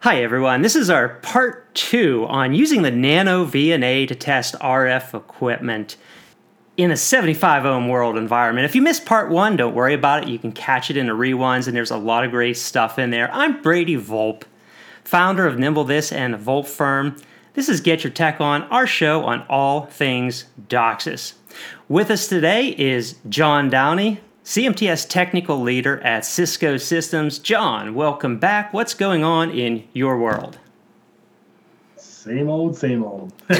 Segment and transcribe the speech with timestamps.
[0.00, 5.12] Hi everyone, this is our part two on using the Nano VNA to test RF
[5.12, 5.96] equipment
[6.78, 8.64] in a 75 ohm world environment.
[8.64, 10.30] If you missed part one, don't worry about it.
[10.30, 13.10] You can catch it in the rewinds, and there's a lot of great stuff in
[13.10, 13.30] there.
[13.30, 14.44] I'm Brady Volpe,
[15.04, 17.16] founder of Nimble This and the Volpe Firm.
[17.52, 21.34] This is Get Your Tech On, our show on all things DOCSIS.
[21.88, 27.38] With us today is John Downey, CMTS technical leader at Cisco Systems.
[27.38, 28.72] John, welcome back.
[28.72, 30.58] What's going on in your world?
[31.96, 33.32] Same old, same old.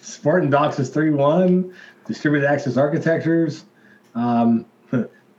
[0.00, 1.74] Spartan DOCSIS 3.1,
[2.06, 3.64] distributed access architectures,
[4.14, 4.64] um,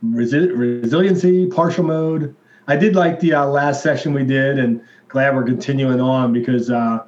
[0.04, 2.34] resi- resiliency, partial mode.
[2.68, 6.70] I did like the uh, last session we did, and glad we're continuing on because
[6.70, 7.04] uh,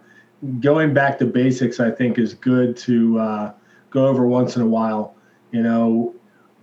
[0.61, 3.53] going back to basics, I think, is good to uh,
[3.93, 5.15] go over once in a while.
[5.53, 6.15] You know,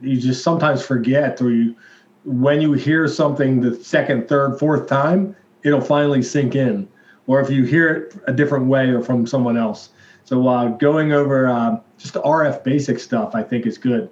[0.02, 1.76] you just sometimes forget or you
[2.24, 6.88] when you hear something the second third fourth time it'll finally sink in
[7.28, 9.90] or if you hear it a different way or from someone else
[10.26, 14.10] so uh, going over uh, just rf basic stuff i think is good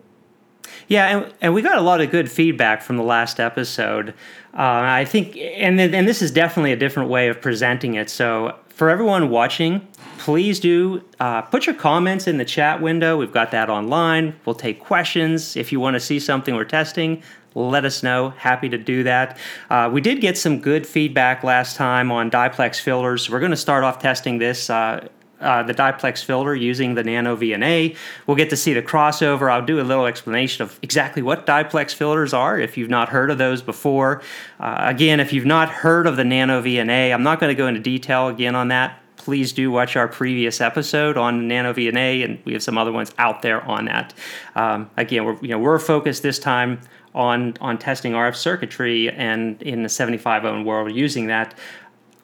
[0.89, 4.09] yeah, and, and we got a lot of good feedback from the last episode.
[4.53, 8.09] Uh, I think, and and this is definitely a different way of presenting it.
[8.09, 9.87] So for everyone watching,
[10.19, 13.17] please do uh, put your comments in the chat window.
[13.17, 14.35] We've got that online.
[14.45, 15.55] We'll take questions.
[15.55, 17.23] If you want to see something we're testing,
[17.55, 18.29] let us know.
[18.29, 19.39] Happy to do that.
[19.71, 23.31] Uh, we did get some good feedback last time on diplex filters.
[23.31, 24.69] We're going to start off testing this.
[24.69, 25.07] Uh,
[25.39, 27.95] uh, the diplex filter using the Nano VNA.
[28.25, 29.51] We'll get to see the crossover.
[29.51, 33.29] I'll do a little explanation of exactly what diplex filters are if you've not heard
[33.29, 34.21] of those before.
[34.59, 37.67] Uh, again, if you've not heard of the Nano VNA, I'm not going to go
[37.67, 42.39] into detail again on that please do watch our previous episode on Nano VNA, and
[42.45, 44.13] we have some other ones out there on that.
[44.55, 46.79] Um, again, we're you know we're focused this time
[47.13, 51.55] on on testing RF circuitry and in the 75 ohm world using that.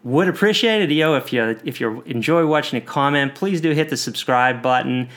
[0.04, 3.89] Would appreciate it, yo, if you if you enjoy watching a comment, please do hit
[3.89, 5.08] the subscribe button.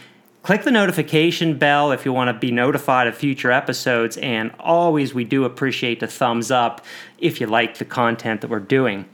[0.44, 5.12] Click the notification bell if you want to be notified of future episodes, and always
[5.12, 6.84] we do appreciate the thumbs up
[7.18, 9.06] if you like the content that we're doing.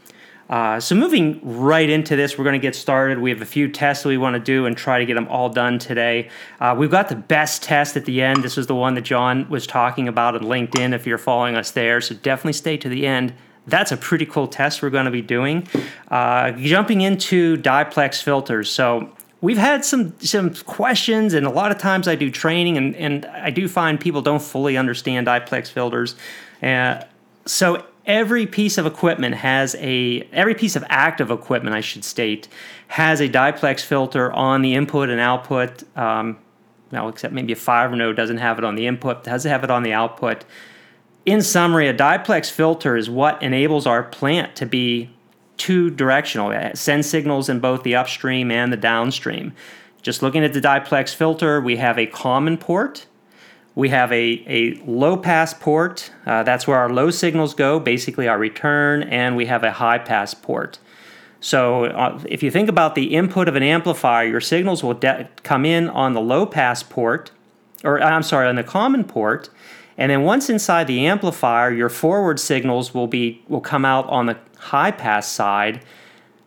[0.47, 3.17] Uh, so moving right into this, we're going to get started.
[3.17, 5.27] We have a few tests that we want to do and try to get them
[5.27, 6.29] all done today.
[6.59, 8.43] Uh, we've got the best test at the end.
[8.43, 10.93] This was the one that John was talking about on LinkedIn.
[10.93, 13.33] If you're following us there, so definitely stay to the end.
[13.67, 15.67] That's a pretty cool test we're going to be doing.
[16.09, 18.69] Uh, jumping into diplex filters.
[18.69, 19.09] So
[19.41, 23.25] we've had some some questions, and a lot of times I do training, and, and
[23.25, 26.15] I do find people don't fully understand diplex filters.
[26.61, 27.03] Uh,
[27.45, 32.47] so every piece of equipment has a every piece of active equipment i should state
[32.87, 36.37] has a diplex filter on the input and output um,
[36.91, 39.63] well except maybe a fiber node doesn't have it on the input does it have
[39.63, 40.43] it on the output
[41.25, 45.09] in summary a diplex filter is what enables our plant to be
[45.57, 49.53] two directional it sends signals in both the upstream and the downstream.
[50.01, 53.05] Just looking at the diplex filter we have a common port.
[53.75, 58.27] We have a, a low pass port, uh, that's where our low signals go, basically
[58.27, 60.77] our return, and we have a high pass port.
[61.39, 65.27] So, uh, if you think about the input of an amplifier, your signals will de-
[65.41, 67.31] come in on the low pass port,
[67.83, 69.49] or I'm sorry, on the common port,
[69.97, 74.25] and then once inside the amplifier, your forward signals will be will come out on
[74.25, 75.83] the high pass side,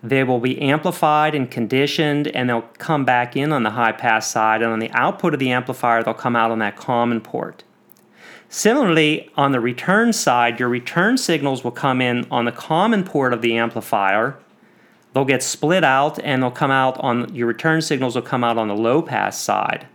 [0.03, 4.31] they will be amplified and conditioned, and they'll come back in on the high pass
[4.31, 7.65] side, and on the output of the amplifier, they'll come out on that common port.
[8.49, 13.33] Similarly, on the return side, your return signals will come in on the common port
[13.33, 14.37] of the amplifier.
[15.13, 18.59] They'll get split out and they'll come out on your return signals will come out
[18.59, 19.89] on the low pass side.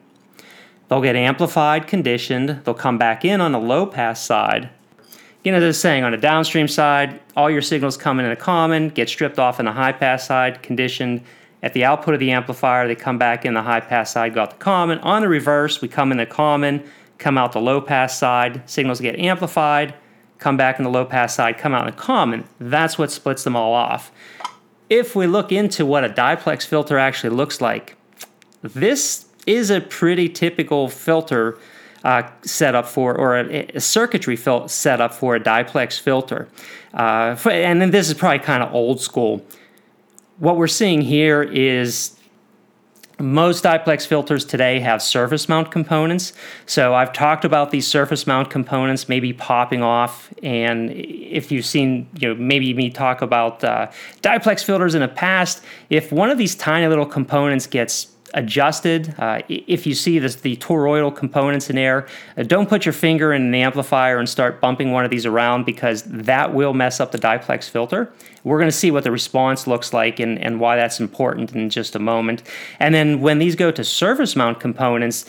[0.91, 4.69] They'll get amplified, conditioned, they'll come back in on the low pass side,
[5.43, 8.89] you know, they're saying on the downstream side, all your signals come in a common,
[8.89, 11.23] get stripped off in the high pass side, conditioned.
[11.63, 14.43] At the output of the amplifier, they come back in the high pass side, go
[14.43, 14.99] out the common.
[14.99, 16.83] On the reverse, we come in the common,
[17.17, 19.95] come out the low pass side, signals get amplified,
[20.37, 22.43] come back in the low pass side, come out in the common.
[22.59, 24.11] That's what splits them all off.
[24.89, 27.95] If we look into what a diplex filter actually looks like,
[28.61, 31.57] this is a pretty typical filter
[32.03, 36.47] uh, set up for, or a, a circuitry fil- set up for a diplex filter.
[36.93, 39.45] Uh, for, and then this is probably kind of old school.
[40.39, 42.17] What we're seeing here is
[43.19, 46.33] most diplex filters today have surface mount components.
[46.65, 50.33] So I've talked about these surface mount components maybe popping off.
[50.41, 53.91] And if you've seen, you know, maybe me talk about uh,
[54.21, 59.13] diplex filters in the past, if one of these tiny little components gets adjusted.
[59.17, 62.07] Uh, if you see this, the toroidal components in there,
[62.37, 65.65] uh, don't put your finger in an amplifier and start bumping one of these around
[65.65, 68.11] because that will mess up the diplex filter.
[68.43, 71.69] We're going to see what the response looks like and, and why that's important in
[71.69, 72.43] just a moment.
[72.79, 75.25] And then when these go to surface mount components,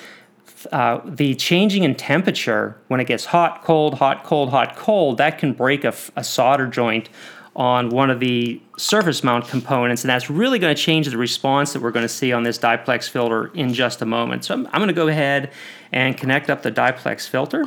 [0.71, 5.39] uh, the changing in temperature when it gets hot, cold, hot, cold, hot, cold, that
[5.39, 7.09] can break a, a solder joint
[7.55, 11.73] on one of the surface mount components, and that's really going to change the response
[11.73, 14.45] that we're going to see on this diplex filter in just a moment.
[14.45, 15.53] So I'm, I'm going to go ahead
[15.93, 17.67] and connect up the diplex filter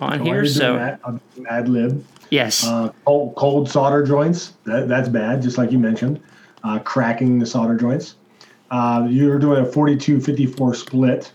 [0.00, 0.46] on So here.
[0.46, 1.00] So that,
[1.50, 2.04] ad lib.
[2.30, 6.20] yes, Uh, cold, cold solder joints, that, that's bad, just like you mentioned.
[6.62, 8.14] Uh, cracking the solder joints.
[8.70, 11.32] Uh, you're doing a 42-54 split.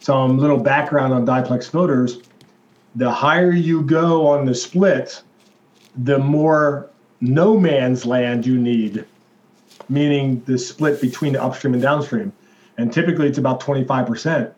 [0.00, 2.18] Some little background on diplex filters.
[2.96, 5.22] The higher you go on the split,
[5.96, 6.90] the more
[7.20, 9.04] no man's land you need,
[9.88, 12.32] meaning the split between the upstream and downstream.
[12.76, 14.52] And typically it's about 25%.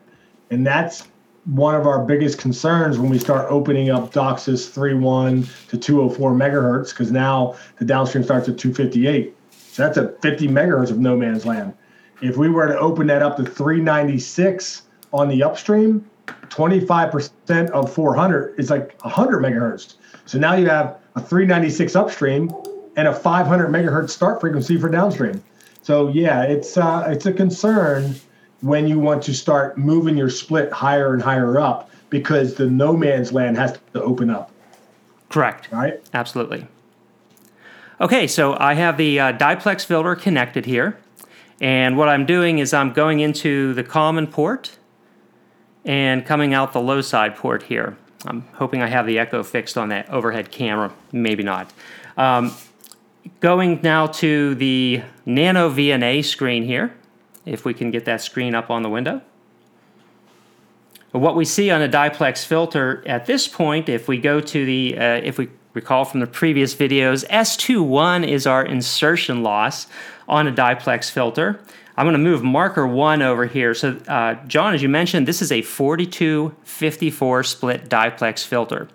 [0.51, 1.07] And that's
[1.45, 6.89] one of our biggest concerns when we start opening up DOCSIS 3.1 to 204 megahertz,
[6.89, 9.35] because now the downstream starts at 258.
[9.71, 11.73] So that's a 50 megahertz of no man's land.
[12.21, 16.05] If we were to open that up to 396 on the upstream,
[16.49, 19.95] 25% of 400 is like 100 megahertz.
[20.25, 22.51] So now you have a 396 upstream
[22.95, 25.43] and a 500 megahertz start frequency for downstream.
[25.81, 28.15] So yeah, it's uh, it's a concern
[28.61, 32.95] when you want to start moving your split higher and higher up because the no
[32.95, 34.51] man's land has to open up,
[35.29, 35.69] correct.
[35.71, 35.99] right?
[36.13, 36.67] Absolutely.
[37.99, 40.97] Okay, so I have the uh, diplex filter connected here.
[41.59, 44.77] And what I'm doing is I'm going into the common port
[45.85, 47.97] and coming out the low side port here.
[48.25, 50.93] I'm hoping I have the echo fixed on that overhead camera.
[51.11, 51.71] Maybe not.
[52.17, 52.53] Um,
[53.39, 56.95] going now to the Nano VNA screen here,
[57.45, 59.21] if we can get that screen up on the window.
[61.11, 64.97] What we see on a diplex filter at this point, if we go to the,
[64.97, 69.87] uh, if we recall from the previous videos, S21 is our insertion loss
[70.27, 71.59] on a diplex filter.
[72.01, 73.75] I'm going to move marker 1 over here.
[73.75, 78.87] So, uh, John, as you mentioned, this is a 42-54 split diplex filter.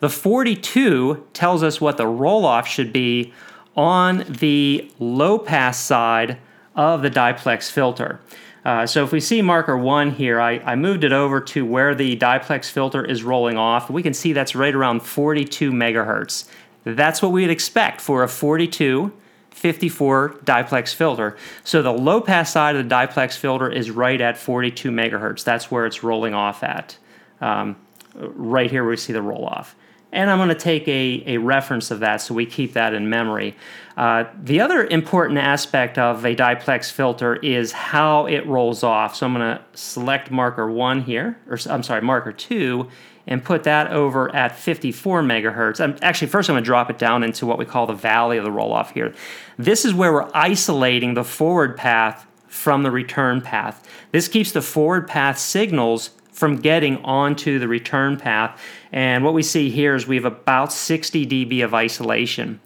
[0.00, 3.32] The 42 tells us what the roll-off should be
[3.78, 6.36] on the low pass side
[6.76, 8.20] of the diplex filter.
[8.62, 11.94] Uh, so if we see marker one here, I, I moved it over to where
[11.94, 13.88] the diplex filter is rolling off.
[13.88, 16.46] We can see that's right around 42 megahertz.
[16.84, 19.14] That's what we'd expect for a 42
[19.60, 21.36] 54 diplex filter.
[21.64, 25.44] So the low pass side of the diplex filter is right at 42 megahertz.
[25.44, 26.96] That's where it's rolling off at.
[27.42, 27.76] Um,
[28.14, 29.76] right here we see the roll off.
[30.12, 33.10] And I'm going to take a, a reference of that so we keep that in
[33.10, 33.54] memory.
[33.98, 39.14] Uh, the other important aspect of a diplex filter is how it rolls off.
[39.14, 42.88] So I'm going to select marker 1 here, or I'm sorry, marker 2,
[43.26, 45.80] and put that over at 54 megahertz.
[45.80, 48.38] I'm, actually, first I'm going to drop it down into what we call the valley
[48.38, 49.14] of the roll off here.
[49.58, 53.88] This is where we're isolating the forward path from the return path.
[54.10, 58.60] This keeps the forward path signals from getting onto the return path.
[58.92, 62.60] And what we see here is we have about 60 dB of isolation.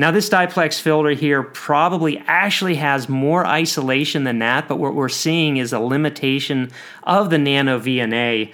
[0.00, 5.08] Now, this diplex filter here probably actually has more isolation than that, but what we're
[5.08, 6.70] seeing is a limitation
[7.02, 8.52] of the nano VNA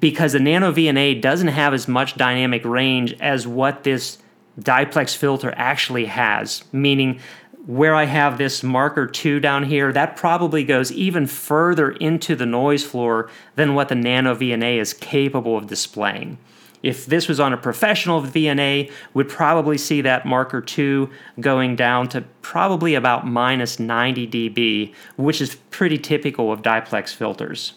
[0.00, 4.18] because the nano VNA doesn't have as much dynamic range as what this
[4.58, 7.20] diplex filter actually has, meaning
[7.66, 12.46] where I have this marker 2 down here, that probably goes even further into the
[12.46, 16.38] noise floor than what the nano VNA is capable of displaying.
[16.82, 21.10] If this was on a professional VNA, we'd probably see that marker 2
[21.40, 27.74] going down to probably about minus 90 dB, which is pretty typical of diplex filters.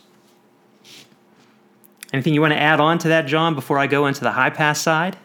[2.12, 4.50] Anything you want to add on to that, John, before I go into the high
[4.50, 5.16] pass side?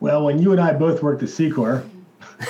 [0.00, 1.84] Well, when you and I both worked at C-COR,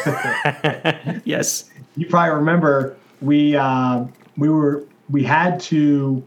[1.25, 1.71] yes.
[1.97, 4.05] you probably remember we uh,
[4.39, 6.25] we were we had to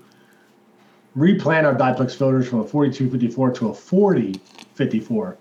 [1.17, 5.37] replan our diplex filters from a 4254 to a 4054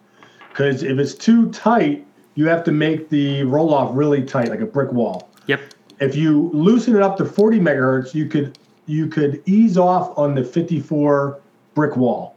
[0.49, 2.07] because if it's too tight,
[2.37, 5.29] you have to make the roll off really tight, like a brick wall.
[5.47, 5.61] Yep.
[6.01, 10.35] If you loosen it up to 40 megahertz, you could you could ease off on
[10.35, 11.41] the 54
[11.75, 12.35] brick wall.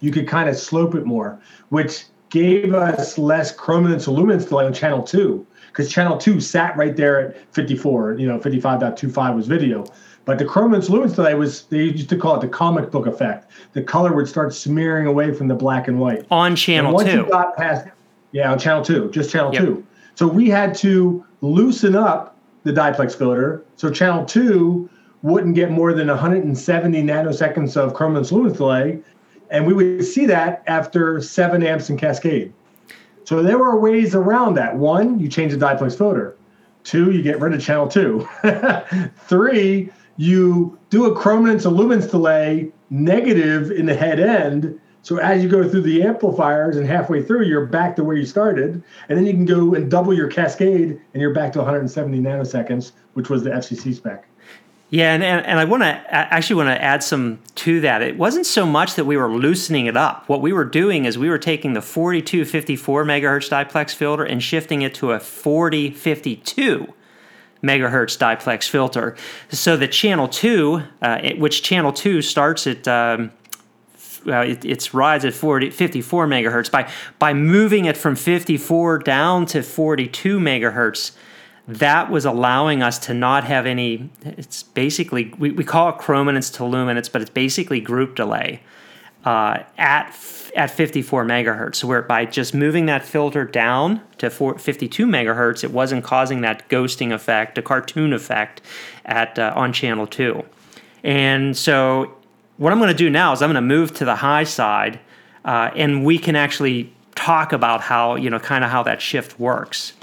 [0.00, 4.72] You could kind of slope it more, which gave us less chrominance luminance delay on
[4.72, 8.14] channel two because channel two sat right there at 54.
[8.14, 9.84] You know, 55.25 was video.
[10.24, 13.50] But the chrominance luminance delay was, they used to call it the comic book effect.
[13.72, 16.26] The color would start smearing away from the black and white.
[16.30, 17.18] On channel and once two.
[17.18, 17.86] you got past,
[18.32, 19.62] yeah, on channel two, just channel Yep.
[19.62, 19.86] two.
[20.14, 24.88] So we had to loosen up the diplex filter, so channel two
[25.24, 28.98] wouldn't get more than 170 nanoseconds of chrominance luminance delay,
[29.50, 32.52] and we would see that after seven amps in cascade.
[33.24, 34.76] So there were ways around that.
[34.76, 36.36] One, you change the diplex filter.
[36.82, 38.28] Two, you get rid of channel two.
[39.16, 44.78] Three, you do a chrominance and luminance delay negative in the head end.
[45.00, 48.26] So as you go through the amplifiers and halfway through, you're back to where you
[48.26, 48.82] started.
[49.08, 52.92] And then you can go and double your cascade and you're back to 170 nanoseconds,
[53.14, 54.28] which was the FCC spec.
[54.90, 58.02] Yeah, and, and, and I want to actually want to add some to that.
[58.02, 60.28] It wasn't so much that we were loosening it up.
[60.28, 64.82] What we were doing is we were taking the 4254 megahertz diplex filter and shifting
[64.82, 66.94] it to a 4052
[67.62, 69.16] megahertz diplex filter.
[69.50, 73.32] So the channel two, uh, it, which channel two starts at um,
[74.26, 79.62] it, it's rides at 40, 54 megahertz by by moving it from 54 down to
[79.62, 81.12] 42 megahertz
[81.66, 86.54] that was allowing us to not have any it's basically we, we call it chrominance
[86.54, 88.60] to luminance but it's basically group delay
[89.24, 90.14] uh, at
[90.54, 91.76] at 54 megahertz.
[91.76, 96.68] So where by just moving that filter down to 52 megahertz it wasn't causing that
[96.68, 98.60] ghosting effect a cartoon effect
[99.04, 100.44] at uh, on channel 2
[101.02, 102.14] and so
[102.56, 105.00] what i'm going to do now is i'm going to move to the high side
[105.44, 109.38] uh, and we can actually talk about how you know kind of how that shift
[109.40, 109.94] works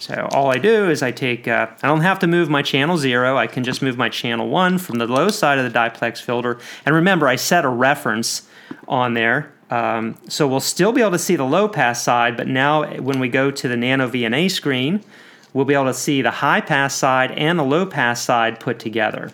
[0.00, 2.96] so all I do is I take, uh, I don't have to move my channel
[2.96, 3.36] zero.
[3.36, 6.58] I can just move my channel one from the low side of the diplex filter.
[6.86, 8.48] And remember, I set a reference
[8.86, 9.52] on there.
[9.70, 13.20] Um, so we'll still be able to see the low pass side, but now when
[13.20, 15.04] we go to the Nano VNA screen,
[15.52, 18.78] we'll be able to see the high pass side and the low pass side put
[18.78, 19.30] together.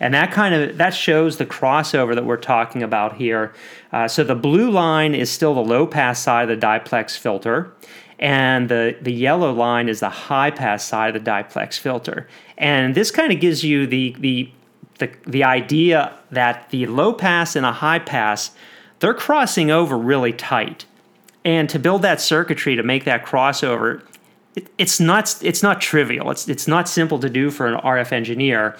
[0.00, 3.54] And that kind of that shows the crossover that we're talking about here.
[3.92, 7.72] Uh, so the blue line is still the low pass side of the diplex filter,
[8.18, 12.26] and the, the yellow line is the high pass side of the diplex filter.
[12.56, 14.50] And this kind of gives you the, the,
[14.98, 18.52] the, the idea that the low pass and a high pass,
[19.00, 20.86] they're crossing over really tight.
[21.44, 24.02] And to build that circuitry to make that crossover,
[24.56, 26.30] it, it's not it's not trivial.
[26.30, 28.76] It's it's not simple to do for an RF engineer.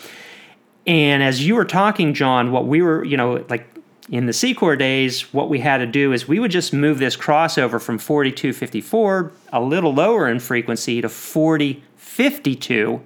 [0.87, 3.69] And as you were talking, John, what we were, you know, like
[4.09, 7.17] in the C-COR days, what we had to do is we would just move this
[7.17, 13.03] crossover from 4254, a little lower in frequency, to 4052,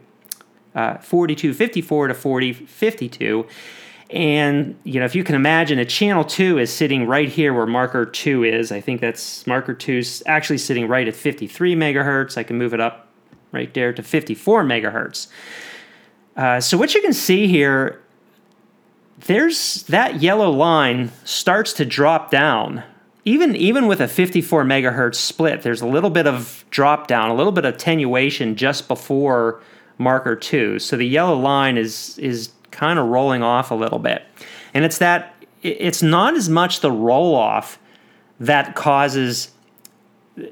[0.75, 3.47] uh, 4254 to 4052.
[4.11, 7.66] And you know, if you can imagine, a channel two is sitting right here where
[7.66, 8.71] marker two is.
[8.73, 12.37] I think that's marker two is actually sitting right at 53 megahertz.
[12.37, 13.07] I can move it up
[13.52, 15.28] right there to 54 megahertz.
[16.37, 18.02] Uh, so what you can see here
[19.26, 22.82] there's that yellow line starts to drop down.
[23.24, 27.34] Even even with a 54 megahertz split, there's a little bit of drop down, a
[27.34, 29.60] little bit of attenuation just before
[29.98, 30.78] marker 2.
[30.78, 34.22] So the yellow line is is kind of rolling off a little bit.
[34.72, 37.78] And it's that it's not as much the roll off
[38.38, 39.50] that causes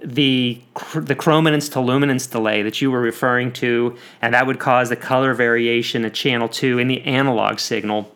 [0.05, 0.61] the
[0.95, 4.97] the chrominance to luminance delay that you were referring to, and that would cause the
[4.97, 8.15] color variation at channel two in the analog signal.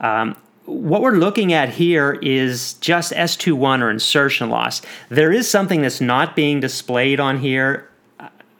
[0.00, 4.82] Um, what we're looking at here is just S21 or insertion loss.
[5.08, 7.88] There is something that's not being displayed on here.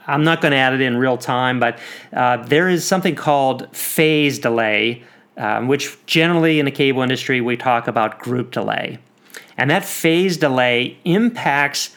[0.06, 1.78] I'm not going to add it in real time, but
[2.12, 5.04] uh, there is something called phase delay,
[5.36, 8.98] um, which generally in the cable industry we talk about group delay.
[9.56, 11.94] And that phase delay impacts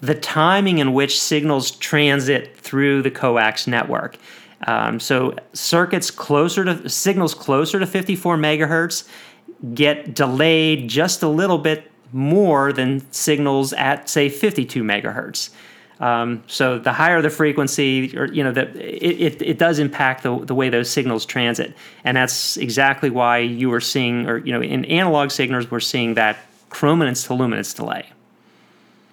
[0.00, 4.16] the timing in which signals transit through the coax network.
[4.66, 9.08] Um, so circuits closer to signals closer to 54 megahertz
[9.74, 15.50] get delayed just a little bit more than signals at say 52 megahertz.
[16.00, 20.22] Um, so the higher the frequency, or you know, the, it, it, it, does impact
[20.22, 21.74] the, the way those signals transit,
[22.04, 26.14] and that's exactly why you were seeing, or you know, in analog signals, we're seeing
[26.14, 26.38] that
[26.70, 28.06] chrominance to luminance delay.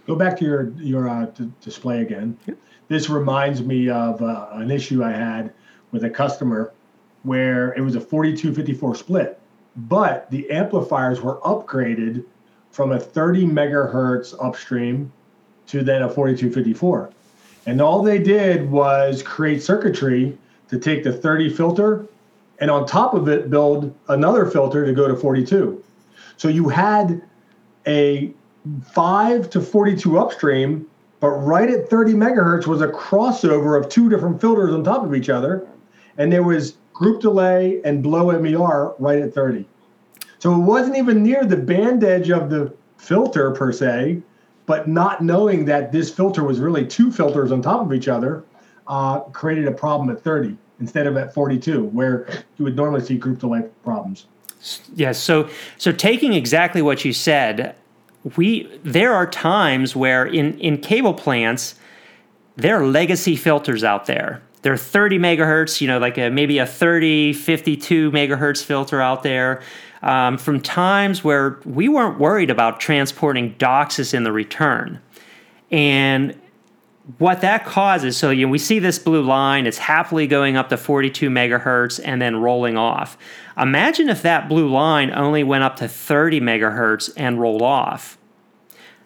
[0.06, 2.38] Go back to your your uh, d- display again.
[2.46, 2.58] Yep
[2.88, 5.54] this reminds me of uh, an issue I had
[5.92, 6.74] with a customer
[7.24, 9.40] where it was a 4254 split,
[9.76, 12.24] but the amplifiers were upgraded
[12.72, 15.12] from a 30 megahertz upstream
[15.68, 17.12] to then a 4254.
[17.66, 20.38] And all they did was create circuitry
[20.70, 22.06] to take the 30 filter
[22.60, 25.84] and on top of it build another filter to go to 42.
[26.38, 27.22] So you had
[27.88, 28.34] a
[28.94, 30.88] 5 to 42 upstream
[31.26, 35.16] but right at 30 megahertz was a crossover of two different filters on top of
[35.16, 35.68] each other.
[36.20, 39.68] And there was group delay and blow MER right at 30.
[40.38, 44.22] So it wasn't even near the band edge of the filter per se,
[44.68, 48.44] but not knowing that this filter was really two filters on top of each other
[48.86, 52.28] uh, created a problem at 30 instead of at 42, where
[52.58, 54.28] you would normally see group delay problems.
[54.94, 55.18] Yes.
[55.18, 57.76] So so taking exactly what you said,
[58.36, 61.76] we there are times where in in cable plants
[62.56, 64.42] there are legacy filters out there.
[64.62, 69.24] There are 30 megahertz, you know, like a, maybe a 30, 52 megahertz filter out
[69.24, 69.62] there
[70.02, 75.00] um, from times where we weren't worried about transporting DOCSIS in the return.
[75.70, 76.40] And
[77.20, 80.70] what that causes, so you know, we see this blue line, it's happily going up
[80.70, 83.18] to 42 megahertz and then rolling off.
[83.58, 88.18] Imagine if that blue line only went up to 30 megahertz and rolled off.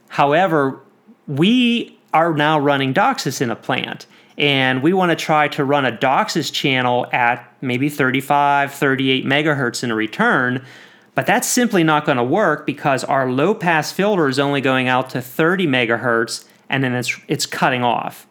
[0.07, 0.79] However,
[1.27, 4.05] we are now running DOCSIS in a plant
[4.37, 9.83] and we want to try to run a DOCSIS channel at maybe 35, 38 megahertz
[9.83, 10.65] in a return.
[11.13, 14.87] But that's simply not going to work because our low pass filter is only going
[14.87, 18.27] out to 30 megahertz and then it's, it's cutting off.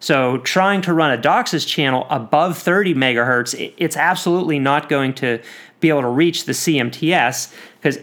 [0.00, 5.40] So trying to run a DOCSIS channel above 30 megahertz, it's absolutely not going to
[5.80, 7.98] be able to reach the CMTS because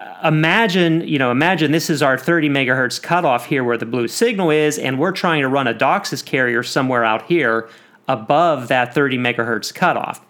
[0.00, 4.08] uh, imagine, you know, imagine this is our 30 megahertz cutoff here where the blue
[4.08, 7.68] signal is, and we're trying to run a DOCSIS carrier somewhere out here
[8.08, 10.22] above that 30 megahertz cutoff.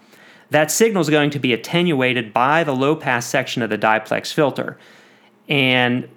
[0.50, 4.33] That signal is going to be attenuated by the low pass section of the diplex
[4.33, 4.78] filter.
[5.49, 6.09] And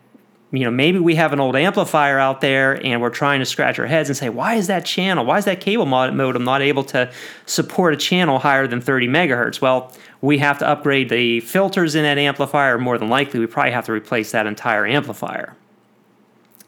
[0.51, 3.77] you know, maybe we have an old amplifier out there and we're trying to scratch
[3.77, 6.83] our heads and say, why is that channel, why is that cable modem not able
[6.85, 7.11] to
[7.45, 9.61] support a channel higher than 30 megahertz?
[9.61, 12.79] Well, we have to upgrade the filters in that amplifier.
[12.79, 15.55] More than likely, we probably have to replace that entire amplifier.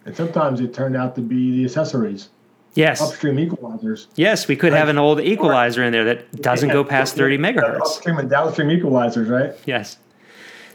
[0.06, 2.30] And sometimes it turned out to be the accessories.
[2.74, 3.02] Yes.
[3.02, 4.08] Upstream equalizers.
[4.16, 4.80] Yes, we could right.
[4.80, 7.82] have an old equalizer in there that doesn't yeah, go past 30 megahertz.
[7.82, 9.54] Upstream and downstream equalizers, right?
[9.66, 9.98] Yes.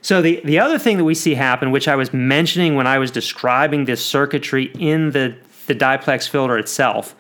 [0.02, 2.98] So the, the other thing that we see happen, which I was mentioning when I
[2.98, 5.36] was describing this circuitry in the,
[5.66, 7.16] the diplex filter itself,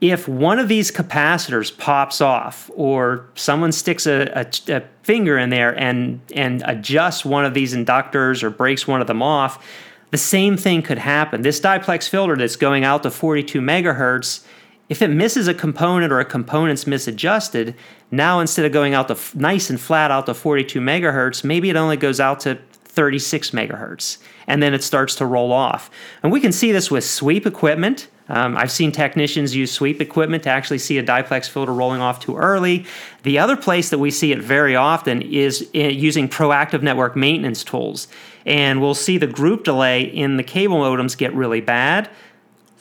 [0.00, 5.50] if one of these capacitors pops off or someone sticks a, a, a, finger in
[5.50, 9.64] there and, and adjusts one of these inductors or breaks one of them off,
[10.10, 11.42] the same thing could happen.
[11.42, 14.44] This diplex filter that's going out to 42 megahertz
[14.88, 17.74] if it misses a component or a component's misadjusted,
[18.10, 21.70] now instead of going out to f- nice and flat out to 42 megahertz, maybe
[21.70, 22.58] it only goes out to
[22.96, 25.90] 36 megahertz, and then it starts to roll off.
[26.22, 28.08] And we can see this with sweep equipment.
[28.28, 32.20] Um, I've seen technicians use sweep equipment to actually see a diplex filter rolling off
[32.20, 32.86] too early.
[33.22, 38.08] The other place that we see it very often is using proactive network maintenance tools.
[38.46, 42.08] And we'll see the group delay in the cable modems get really bad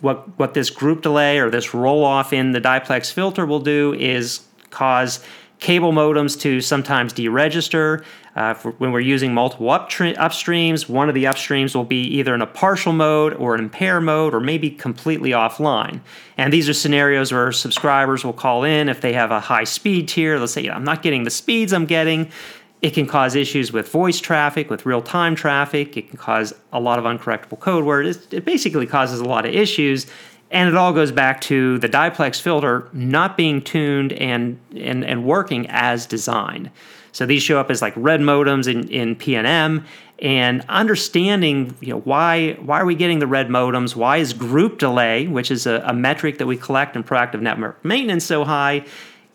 [0.01, 3.93] what what this group delay or this roll off in the diplex filter will do
[3.93, 5.23] is cause
[5.59, 8.03] cable modems to sometimes deregister.
[8.35, 12.47] Uh, when we're using multiple upstreams, one of the upstreams will be either in a
[12.47, 16.01] partial mode or an impair mode or maybe completely offline.
[16.37, 20.09] And these are scenarios where subscribers will call in if they have a high speed
[20.09, 20.37] tier.
[20.37, 22.29] They'll say, I'm not getting the speeds I'm getting.
[22.81, 25.97] It can cause issues with voice traffic, with real time traffic.
[25.97, 28.27] It can cause a lot of uncorrectable code words.
[28.31, 30.07] It basically causes a lot of issues.
[30.51, 35.25] And it all goes back to the diplex filter not being tuned and, and, and
[35.25, 36.69] working as designed.
[37.11, 39.85] So these show up as like red modems in, in PNM
[40.19, 44.79] and understanding you know why why are we getting the red modems why is group
[44.79, 48.85] delay which is a, a metric that we collect in proactive network maintenance so high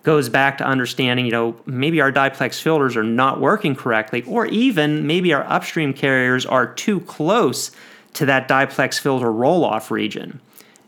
[0.03, 4.47] goes back to understanding, you know, maybe our diplex filters are not working correctly, or
[4.47, 7.71] even maybe our upstream carriers are too close
[8.15, 10.41] to that diplex filter roll off region.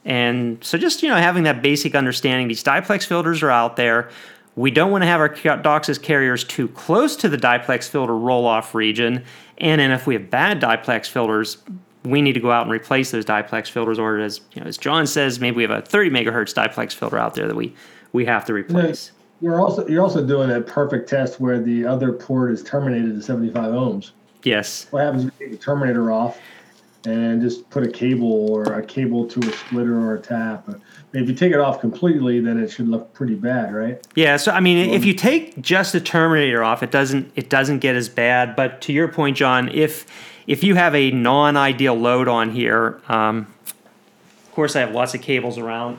[0.05, 4.11] And so just, you know, having that basic understanding, these diplex filters are out there.
[4.57, 8.47] We don't want to have our DOCSIS carriers too close to the diplex filter roll
[8.47, 9.25] off region.
[9.59, 11.59] And then if we have bad diplex filters,
[12.05, 13.99] we need to go out and replace those diplex filters.
[13.99, 17.19] Or as you know, as John says, maybe we have a 30 megahertz diplex filter
[17.19, 17.75] out there that we
[18.13, 19.13] we have to replace.
[19.41, 23.25] You're also you're also doing a perfect test where the other port is terminated at
[23.25, 24.13] 75 ohms.
[24.45, 24.87] Yes.
[24.91, 26.39] What happens if you take the terminator off
[27.05, 30.69] and just put a cable or a cable to a splitter or a tap?
[31.13, 34.07] If you take it off completely, then it should look pretty bad, right?
[34.15, 34.37] Yeah.
[34.37, 37.97] So I mean, if you take just the terminator off, it doesn't it doesn't get
[37.97, 38.55] as bad.
[38.55, 40.07] But to your point, John, if
[40.47, 45.23] if you have a non-ideal load on here, um, of course, I have lots of
[45.23, 45.99] cables around.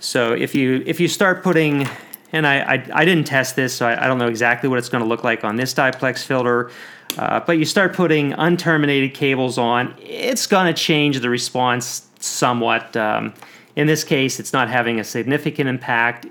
[0.00, 1.86] So if you if you start putting,
[2.32, 4.88] and I I, I didn't test this, so I, I, don't know exactly what it's
[4.88, 6.70] going to look like on this diplex filter.
[7.18, 12.96] Uh, but you start putting unterminated cables on, it's going to change the response somewhat.
[12.96, 13.34] Um,
[13.74, 16.26] in this case, it's not having a significant impact.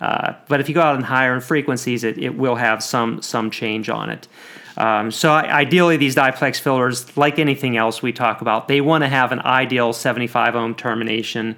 [0.00, 3.50] Uh, but if you go out in higher frequencies, it, it will have some some
[3.50, 4.28] change on it.
[4.76, 9.08] Um, so ideally, these diplex filters, like anything else we talk about, they want to
[9.08, 11.56] have an ideal 75 ohm termination.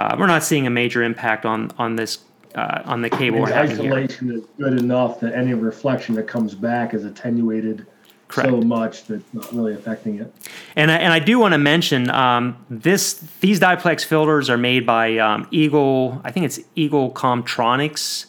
[0.00, 2.20] Uh, we're not seeing a major impact on on this
[2.54, 3.44] uh, on the cable.
[3.44, 7.86] the isolation is good enough that any reflection that comes back is attenuated
[8.28, 8.48] Correct.
[8.48, 10.32] so much that it's not really affecting it.
[10.74, 14.86] And I, and I do want to mention um, this: these diplex filters are made
[14.86, 16.18] by um, Eagle.
[16.24, 18.24] I think it's Eagle Comtronics.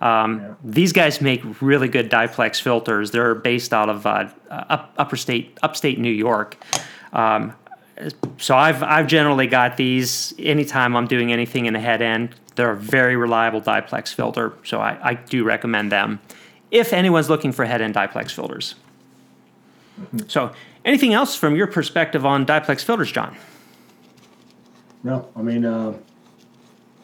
[0.00, 0.54] Um, yeah.
[0.62, 3.10] These guys make really good diplex filters.
[3.10, 6.56] They're based out of uh, up, upper state, upstate New York.
[8.38, 12.34] So I've I've generally got these anytime I'm doing anything in the head end.
[12.54, 16.20] They're a very reliable diplex filter, so I, I do recommend them
[16.70, 18.74] if anyone's looking for head end diplex filters.
[20.00, 20.28] Mm-hmm.
[20.28, 20.52] So,
[20.84, 23.36] anything else from your perspective on diplex filters, John?
[25.02, 25.94] No, I mean, uh,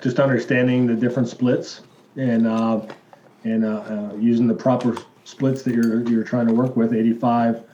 [0.03, 1.83] just understanding the different splits
[2.17, 2.81] and uh,
[3.45, 6.93] and uh, uh using the proper splits that you're you're trying to work with.
[6.93, 7.65] 85,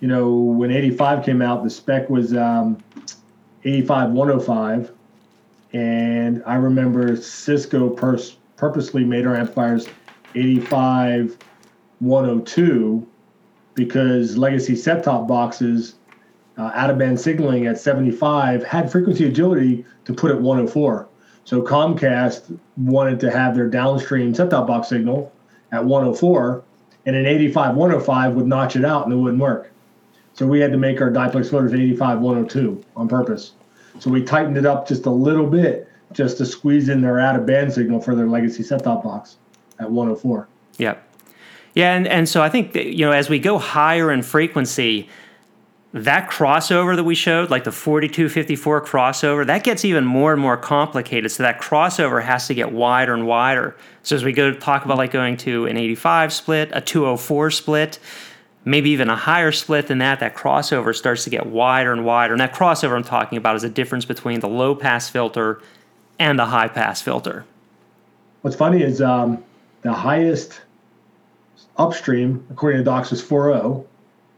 [0.00, 2.82] you know, when 85 came out, the spec was um,
[3.64, 4.92] 85 105,
[5.72, 9.88] and I remember Cisco pers- purposely made our amplifiers
[10.34, 11.36] 85
[12.00, 13.06] 102
[13.74, 15.94] because legacy set top boxes
[16.56, 21.08] uh, out of band signaling at 75 had frequency agility to put at 104.
[21.44, 25.32] So Comcast wanted to have their downstream set top box signal
[25.72, 26.62] at 104,
[27.06, 29.70] and an 85 105 would notch it out and it wouldn't work.
[30.34, 33.52] So we had to make our diplex filters 85 102 on purpose.
[33.98, 37.36] So we tightened it up just a little bit just to squeeze in their out
[37.36, 39.36] of band signal for their legacy set top box
[39.78, 40.48] at 104.
[40.78, 41.06] Yep.
[41.74, 45.08] Yeah, and, and so I think that, you know as we go higher in frequency,
[45.92, 50.56] that crossover that we showed, like the 4254 crossover, that gets even more and more
[50.56, 51.30] complicated.
[51.32, 53.76] So that crossover has to get wider and wider.
[54.04, 57.98] So as we go talk about like going to an 85 split, a 204 split,
[58.64, 62.34] maybe even a higher split than that, that crossover starts to get wider and wider.
[62.34, 65.62] And that crossover I'm talking about is the difference between the low pass filter
[66.18, 67.44] and the high pass filter.
[68.42, 69.42] What's funny is um,
[69.82, 70.60] the highest
[71.76, 73.86] upstream, according to DOCSIS 4.0,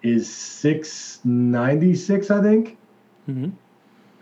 [0.03, 2.77] is 696, I think.
[3.29, 3.51] Mm-hmm.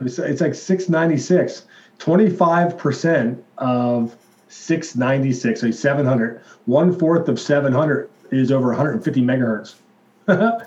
[0.04, 1.66] It's, it's like 696.
[1.98, 4.16] 25% of
[4.48, 9.74] 696, so 700, one fourth of 700 is over 150 megahertz.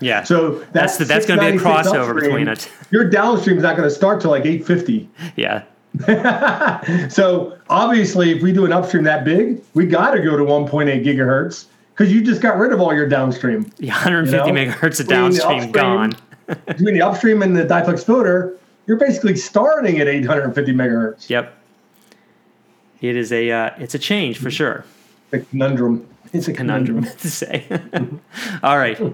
[0.00, 0.22] Yeah.
[0.24, 2.70] So that's that's, that's going to be a crossover between it.
[2.90, 5.08] Your downstream is not going to start till like 850.
[5.36, 5.64] Yeah.
[7.08, 11.04] so obviously, if we do an upstream that big, we got to go to 1.8
[11.04, 13.70] gigahertz because you just got rid of all your downstream.
[13.78, 14.72] Yeah, 150 you know?
[14.72, 16.16] megahertz of downstream upstream, gone.
[16.66, 21.30] between the upstream and the diplex filter, you're basically starting at 850 megahertz.
[21.30, 21.54] Yep.
[23.00, 24.84] It is a uh, it's a change for sure.
[25.32, 26.08] A conundrum.
[26.34, 27.64] It's a conundrum, to say.
[28.62, 29.12] all right, all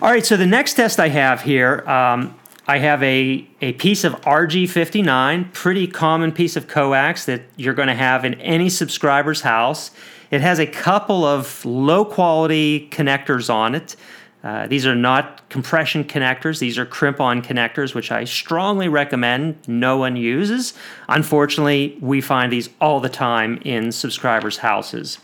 [0.00, 0.24] right.
[0.24, 2.34] So the next test I have here, um,
[2.66, 7.88] I have a a piece of RG59, pretty common piece of coax that you're going
[7.88, 9.90] to have in any subscriber's house.
[10.30, 13.94] It has a couple of low quality connectors on it.
[14.42, 19.68] Uh, these are not compression connectors, these are crimp on connectors, which I strongly recommend
[19.68, 20.72] no one uses.
[21.06, 25.18] Unfortunately, we find these all the time in subscribers' houses.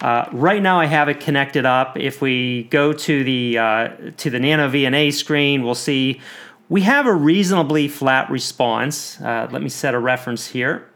[0.00, 1.96] Uh, right now, I have it connected up.
[1.96, 6.20] If we go to the uh, to the Nano VNA screen, we'll see
[6.68, 9.20] we have a reasonably flat response.
[9.20, 10.88] Uh, let me set a reference here.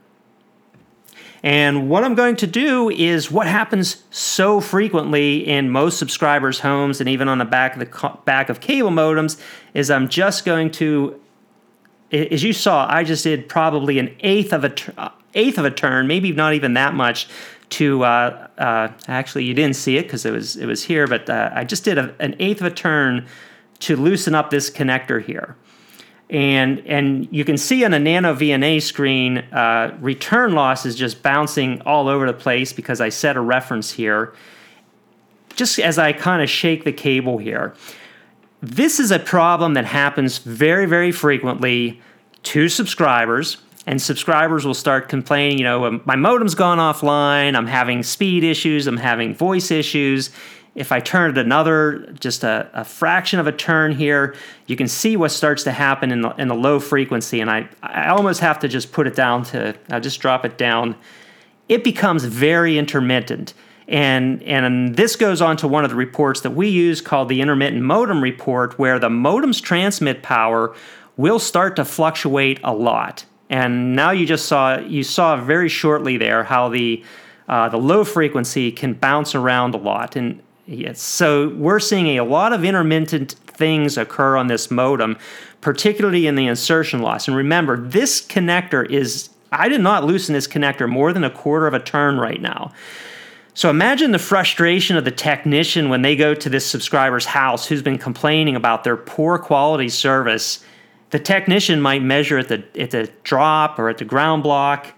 [1.43, 7.01] And what I'm going to do is what happens so frequently in most subscribers' homes
[7.01, 9.41] and even on the back of the back of cable modems
[9.75, 11.21] is I'm just going to,
[12.13, 15.71] as you saw, I just did probably an eighth of a uh, eighth of a
[15.71, 17.27] turn, maybe not even that much.
[17.73, 21.29] To uh, uh, actually, you didn't see it because it was it was here, but
[21.29, 23.27] uh, I just did a, an eighth of a turn
[23.81, 25.57] to loosen up this connector here
[26.33, 31.23] and and you can see on a nano VNA screen, uh, return loss is just
[31.23, 34.33] bouncing all over the place because I set a reference here.
[35.55, 37.75] Just as I kind of shake the cable here,
[38.63, 42.01] this is a problem that happens very very frequently
[42.45, 43.59] to subscribers.
[43.87, 48.87] And subscribers will start complaining, you know, my modem's gone offline, I'm having speed issues,
[48.87, 50.31] I'm having voice issues
[50.75, 54.35] if I turn it another, just a, a, fraction of a turn here,
[54.67, 57.41] you can see what starts to happen in the, in the low frequency.
[57.41, 60.57] And I, I almost have to just put it down to, I'll just drop it
[60.57, 60.97] down.
[61.69, 63.53] It becomes very intermittent.
[63.87, 67.43] And, and this goes on to one of the reports that we use called the
[67.43, 70.75] intermittent modem report, where the modem's transmit power
[71.19, 73.27] will start to fluctuate a lot.
[73.53, 77.05] And now you just saw, you saw very shortly there how the
[77.49, 80.17] uh, the low frequency can bounce around a lot.
[80.17, 85.19] And yes, so we're seeing a lot of intermittent things occur on this modem,
[85.61, 87.29] particularly in the insertion loss.
[87.29, 91.67] And remember, this connector is, I did not loosen this connector more than a quarter
[91.67, 92.73] of a turn right now.
[93.53, 97.83] So imagine the frustration of the technician when they go to this subscriber's house who's
[97.83, 100.65] been complaining about their poor quality service.
[101.13, 104.95] The technician might measure at the at the drop or at the ground block.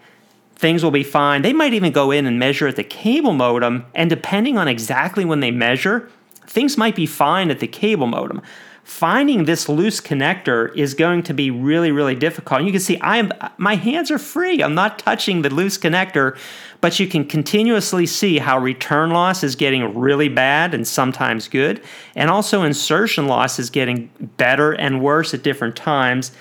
[0.55, 1.43] Things will be fine.
[1.43, 5.25] They might even go in and measure at the cable modem, and depending on exactly
[5.25, 6.09] when they measure,
[6.47, 8.41] things might be fine at the cable modem
[8.85, 13.01] finding this loose connector is going to be really really difficult And you can see
[13.01, 16.37] i am my hands are free i'm not touching the loose connector
[16.85, 21.83] but you can continuously see how return loss is getting really bad and sometimes good
[22.15, 26.33] and also insertion loss is getting better and worse at different times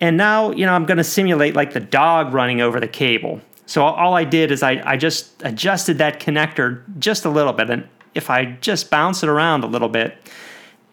[0.00, 3.40] and now you know i'm going to simulate like the dog running over the cable
[3.66, 7.70] so all i did is I, I just adjusted that connector just a little bit
[7.70, 7.86] and
[8.16, 10.18] if i just bounce it around a little bit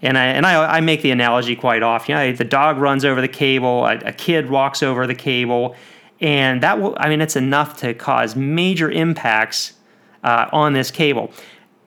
[0.03, 2.11] and I and I, I make the analogy quite often.
[2.11, 5.75] You know, the dog runs over the cable, a, a kid walks over the cable,
[6.21, 6.95] and that will.
[6.99, 9.73] I mean, it's enough to cause major impacts
[10.23, 11.32] uh, on this cable.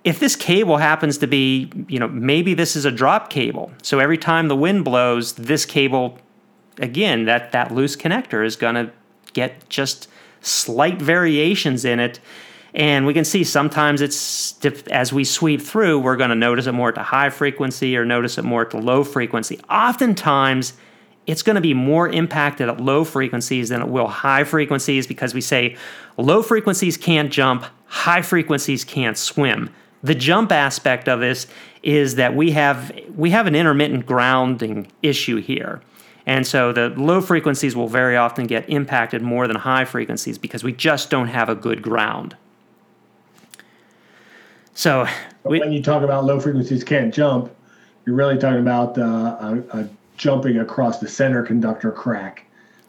[0.05, 3.99] If this cable happens to be, you know, maybe this is a drop cable, so
[3.99, 6.19] every time the wind blows, this cable,
[6.79, 8.93] again, that that loose connector is going to
[9.33, 10.09] get just
[10.41, 12.21] slight variations in it
[12.75, 14.55] and we can see sometimes it's
[14.91, 18.05] as we sweep through, we're going to notice it more at the high frequency or
[18.05, 19.59] notice it more at the low frequency.
[19.71, 20.75] Oftentimes,
[21.29, 25.35] it's going to be more impacted at low frequencies than it will high frequencies because
[25.35, 25.77] we say
[26.17, 29.71] low frequencies can't jump, high frequencies can't swim.
[30.03, 31.47] The jump aspect of this
[31.83, 35.83] is that we have we have an intermittent grounding issue here.
[36.25, 40.65] And so the low frequencies will very often get impacted more than high frequencies because
[40.65, 42.37] we just don't have a good ground.
[44.73, 45.07] So
[45.45, 47.55] we, when you talk about low frequencies can't jump,
[48.07, 49.03] you're really talking about uh,
[49.73, 52.45] a, a jumping across the center conductor crack,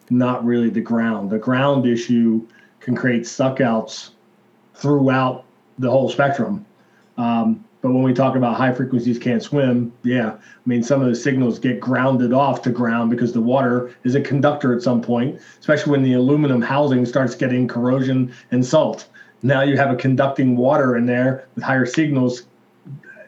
[0.10, 1.30] not really the ground.
[1.30, 2.46] The ground issue
[2.82, 4.10] can create suckouts
[4.74, 5.46] throughout
[5.78, 6.66] the whole spectrum.
[7.18, 11.08] Um, but when we talk about high frequencies can't swim, yeah, I mean, some of
[11.08, 15.02] the signals get grounded off to ground because the water is a conductor at some
[15.02, 19.08] point, especially when the aluminum housing starts getting corrosion and salt.
[19.44, 22.44] Now you have a conducting water in there with higher signals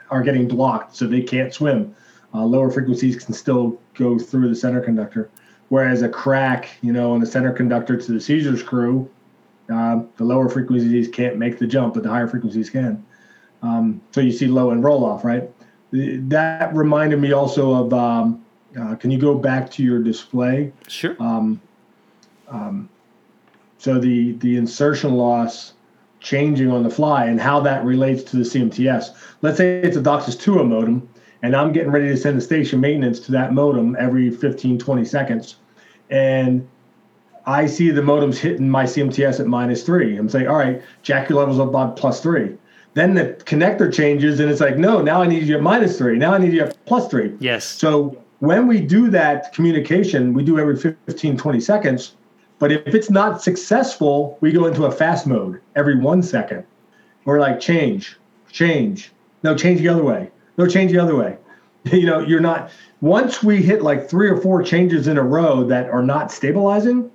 [0.10, 1.96] are getting blocked, so they can't swim.
[2.34, 5.30] Uh, lower frequencies can still go through the center conductor,
[5.70, 9.10] whereas a crack, you know, in the center conductor to the seizure screw,
[9.72, 13.04] uh, the lower frequencies can't make the jump, but the higher frequencies can.
[13.62, 15.50] Um, so you see low and roll off, right?
[15.92, 17.94] That reminded me also of.
[17.94, 18.46] Um,
[18.80, 20.72] uh, can you go back to your display?
[20.88, 21.16] Sure.
[21.20, 21.62] Um,
[22.48, 22.90] um
[23.78, 25.74] so the the insertion loss
[26.20, 29.10] changing on the fly and how that relates to the CMTS.
[29.42, 31.10] Let's say it's a DOCSIS 2 modem,
[31.44, 35.06] and I'm getting ready to send the station maintenance to that modem every 15, 20
[35.06, 35.56] seconds.
[36.10, 36.68] And
[37.46, 40.18] I see the modems hitting my CMTS at minus three.
[40.18, 42.58] I'm saying, all right, jack your levels up by plus three.
[42.94, 46.18] Then the connector changes and it's like, no, now I need you at minus three.
[46.18, 47.36] Now I need you at plus three.
[47.40, 47.66] Yes.
[47.66, 52.16] So when we do that communication, we do every 15, 20 seconds
[52.62, 56.64] but if it's not successful, we go into a fast mode every one second.
[57.26, 58.20] We're like, change,
[58.52, 59.12] change.
[59.42, 60.30] No, change the other way.
[60.58, 61.38] No, change the other way.
[61.92, 65.64] you know, you're not, once we hit like three or four changes in a row
[65.64, 67.10] that are not stabilizing,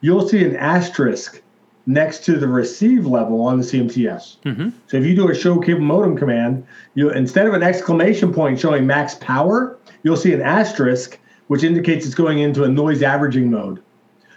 [0.00, 1.42] you'll see an asterisk
[1.86, 4.36] next to the receive level on the CMTS.
[4.42, 4.68] Mm-hmm.
[4.86, 8.60] So if you do a show cable modem command, you instead of an exclamation point
[8.60, 13.50] showing max power, you'll see an asterisk which indicates it's going into a noise averaging
[13.50, 13.82] mode.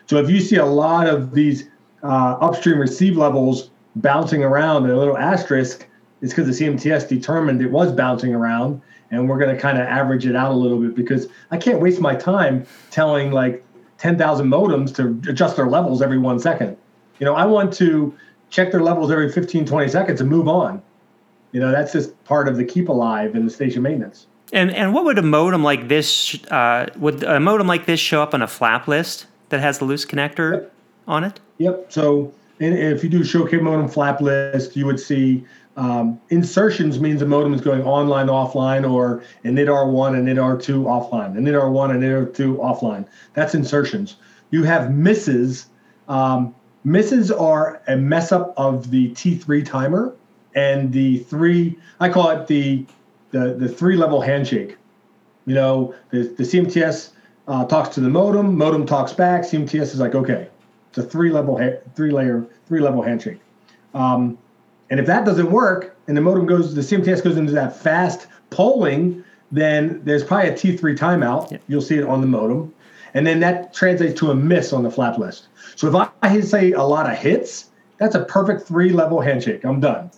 [0.07, 1.69] So if you see a lot of these
[2.03, 5.87] uh, upstream receive levels bouncing around and a little asterisk,
[6.25, 9.85] it's because the CMTS determined it was bouncing around, and we're going to kind of
[9.85, 13.63] average it out a little bit because I can't waste my time telling like
[13.99, 16.75] 10,000 modems to adjust their levels every one second.
[17.19, 18.13] You know, I want to
[18.49, 20.81] check their levels every 15, 20 seconds and move on.
[21.51, 24.27] You know, that's just part of the keep alive in the station maintenance.
[24.51, 28.21] And and what would a modem like this uh, would a modem like this show
[28.21, 29.27] up on a flap list?
[29.49, 30.73] that has the loose connector yep.
[31.07, 31.39] on it?
[31.57, 31.91] Yep.
[31.91, 35.45] So if you do show cable modem flap list, you would see
[35.77, 41.38] um, insertions means the modem is going online, offline, or an IDR1 and IDR2 offline,
[41.38, 43.05] an IDR1 and IDR2 offline.
[43.33, 44.15] That's insertions.
[44.51, 45.67] You have misses.
[46.07, 50.15] Um, misses are a mess up of the T3 timer
[50.55, 52.85] and the three, I call it the,
[53.31, 54.77] the, the three level handshake.
[55.45, 57.11] You know, the, the CMTS
[57.47, 58.57] uh, talks to the modem.
[58.57, 59.41] Modem talks back.
[59.41, 60.47] CMTS is like, okay,
[60.89, 63.39] it's a three level, ha- three layer, three level handshake.
[63.93, 64.38] Um,
[64.89, 68.27] And if that doesn't work, and the modem goes, the CMTS goes into that fast
[68.49, 71.51] polling, then there's probably a T3 timeout.
[71.51, 71.63] Yep.
[71.67, 72.73] You'll see it on the modem,
[73.13, 75.47] and then that translates to a miss on the flap list.
[75.75, 79.63] So if I, I say a lot of hits, that's a perfect three level handshake.
[79.63, 80.11] I'm done.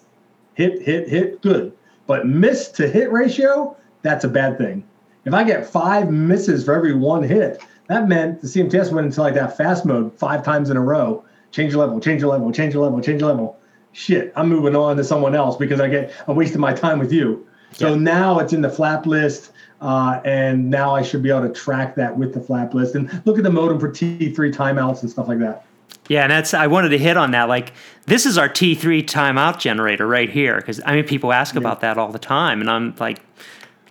[0.56, 1.72] Hit, hit, hit, good.
[2.08, 4.84] But miss to hit ratio, that's a bad thing.
[5.26, 9.22] If I get five misses for every one hit, that meant the CMTS went into
[9.22, 11.24] like that fast mode five times in a row.
[11.52, 13.60] Change your level, change your level, change your level, change your level.
[13.98, 17.12] Shit, I'm moving on to someone else because I get I'm wasting my time with
[17.12, 17.48] you.
[17.72, 17.96] So Yeah.
[17.96, 21.96] now it's in the flap list, uh, and now I should be able to track
[21.96, 25.28] that with the flap list and look at the modem for T3 timeouts and stuff
[25.28, 25.66] like that.
[26.10, 27.50] Yeah, and that's I wanted to hit on that.
[27.50, 27.74] Like
[28.06, 31.98] this is our T3 timeout generator right here because I mean people ask about that
[31.98, 33.20] all the time, and I'm like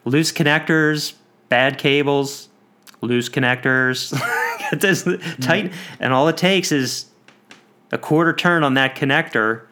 [0.05, 1.15] loose connectors,
[1.49, 2.49] bad cables,
[3.01, 4.17] loose connectors.
[4.79, 5.03] Does
[5.41, 7.07] tight, and all it takes is
[7.91, 9.63] a quarter turn on that connector,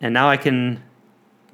[0.00, 0.82] and now I can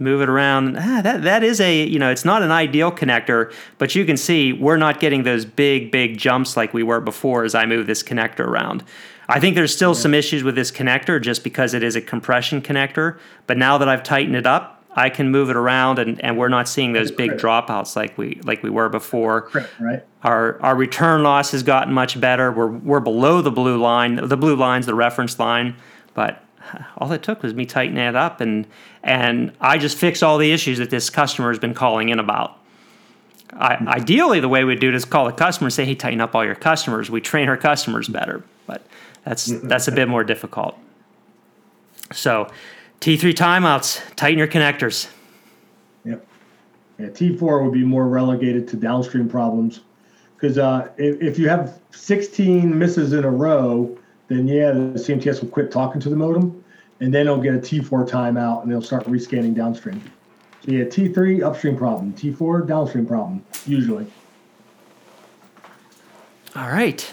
[0.00, 0.76] move it around.
[0.78, 4.16] Ah, that that is a you know it's not an ideal connector, but you can
[4.16, 7.86] see we're not getting those big big jumps like we were before as I move
[7.86, 8.82] this connector around.
[9.28, 12.60] I think there's still some issues with this connector just because it is a compression
[12.60, 16.36] connector, but now that I've tightened it up, I can move it around and, and
[16.36, 19.50] we're not seeing those big dropouts like we like we were before.
[19.78, 20.04] Right?
[20.24, 22.50] Our our return loss has gotten much better.
[22.50, 24.16] We're we're below the blue line.
[24.16, 25.76] The blue line's the reference line,
[26.14, 26.44] but
[26.98, 28.66] all it took was me tightening it up and
[29.02, 32.58] and I just fixed all the issues that this customer has been calling in about.
[33.52, 36.20] I, ideally, the way we do it is call the customer and say, "Hey, tighten
[36.20, 38.82] up all your customers." We train our customers better, but
[39.24, 40.78] that's that's a bit more difficult.
[42.12, 42.48] So,
[43.00, 45.08] T3 timeouts, tighten your connectors.
[46.04, 46.26] Yep.
[46.98, 49.80] Yeah, T4 would be more relegated to downstream problems
[50.36, 53.96] because uh, if, if you have 16 misses in a row,
[54.30, 56.64] then yeah, the CMTS will quit talking to the modem,
[57.00, 60.00] and then it'll get a T4 timeout and it'll start rescanning downstream.
[60.64, 64.06] So yeah, T3 upstream problem, T4 downstream problem usually.
[66.54, 67.12] All right.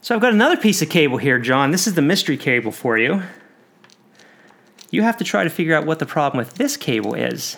[0.00, 1.72] So I've got another piece of cable here, John.
[1.72, 3.22] This is the mystery cable for you.
[4.90, 7.56] You have to try to figure out what the problem with this cable is.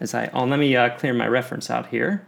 [0.00, 2.26] As I, oh, let me uh, clear my reference out here.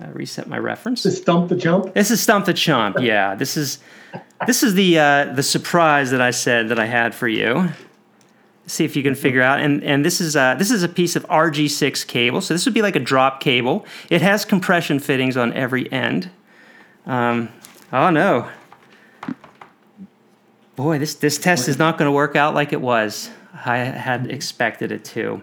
[0.00, 1.02] Uh, reset my reference.
[1.02, 1.92] To stump the chump.
[1.94, 2.98] This is Stump the Chump.
[3.00, 3.80] Yeah, this is
[4.46, 7.68] this is the uh, the surprise that I said that I had for you.
[8.66, 9.60] See if you can figure out.
[9.60, 12.40] And and this is uh, this is a piece of RG6 cable.
[12.40, 13.84] So this would be like a drop cable.
[14.08, 16.30] It has compression fittings on every end.
[17.04, 17.48] Um,
[17.92, 18.48] oh no.
[20.76, 23.30] Boy, this this test is not going to work out like it was.
[23.64, 25.42] I had expected it to.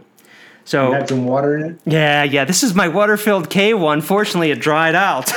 [0.66, 1.80] So Had some water in it.
[1.86, 2.44] yeah, yeah.
[2.44, 3.92] This is my water-filled cable.
[3.92, 5.30] Unfortunately, it dried out.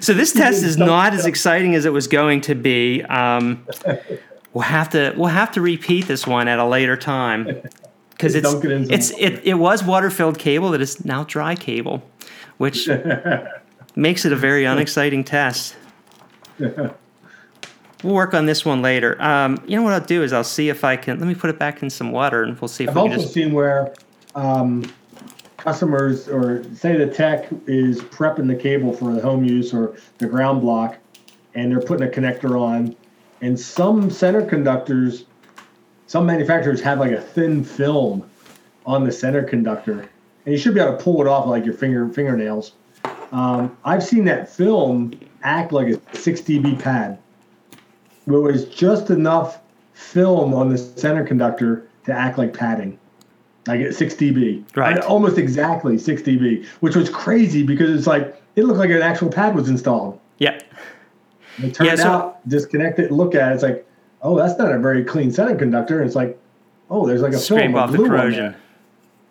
[0.00, 3.02] so this test is not as exciting as it was going to be.
[3.02, 3.66] Um,
[4.52, 7.44] we'll have to we'll have to repeat this one at a later time
[8.10, 11.24] because it's Dunk it in some it's it, it was water-filled cable that is now
[11.24, 12.02] dry cable,
[12.58, 12.88] which
[13.96, 15.74] makes it a very unexciting test.
[18.04, 19.20] We'll work on this one later.
[19.20, 21.18] Um, you know what I'll do is I'll see if I can.
[21.18, 23.12] Let me put it back in some water, and we'll see if I've we can
[23.12, 23.34] also just.
[23.34, 23.94] seen where
[24.36, 24.92] um,
[25.56, 30.26] customers or say the tech is prepping the cable for the home use or the
[30.26, 30.96] ground block,
[31.54, 32.94] and they're putting a connector on,
[33.40, 35.24] and some center conductors,
[36.06, 38.28] some manufacturers have like a thin film
[38.86, 40.08] on the center conductor,
[40.46, 42.72] and you should be able to pull it off like your finger fingernails.
[43.32, 47.18] Um, I've seen that film act like a 6 dB pad.
[48.28, 49.60] There was just enough
[49.94, 52.98] film on the center conductor to act like padding,
[53.66, 54.64] like at 6 dB.
[54.76, 54.94] Right.
[54.96, 59.02] And Almost exactly 6 dB, which was crazy because it's like it looked like an
[59.02, 60.20] actual pad was installed.
[60.38, 60.62] Yep.
[61.56, 63.86] And it turned Yeah, so- out, disconnect it, look at it, it's like,
[64.22, 65.98] oh, that's not a very clean center conductor.
[66.00, 66.38] And it's like,
[66.90, 68.54] oh, there's like a Scrape film, off the corrosion.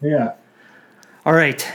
[0.02, 0.34] Yeah.
[1.26, 1.68] All right.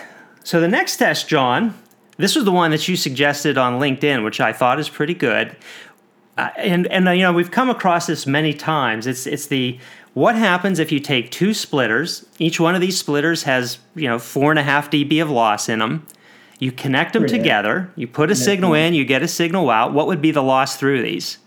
[0.45, 1.75] So the next test, John,
[2.17, 5.57] this was the one that you suggested on LinkedIn, which I thought is pretty good.
[6.39, 9.07] Uh, and and uh, you know we've come across this many times.
[9.07, 9.79] It's it's the
[10.15, 12.27] what happens if you take two splitters.
[12.39, 15.69] Each one of these splitters has you know four and a half dB of loss
[15.69, 16.07] in them.
[16.59, 17.29] You connect them Yeah.
[17.29, 17.91] together.
[17.97, 18.95] You put a signal in.
[18.95, 19.93] You get a signal out.
[19.93, 21.39] What would be the loss through these?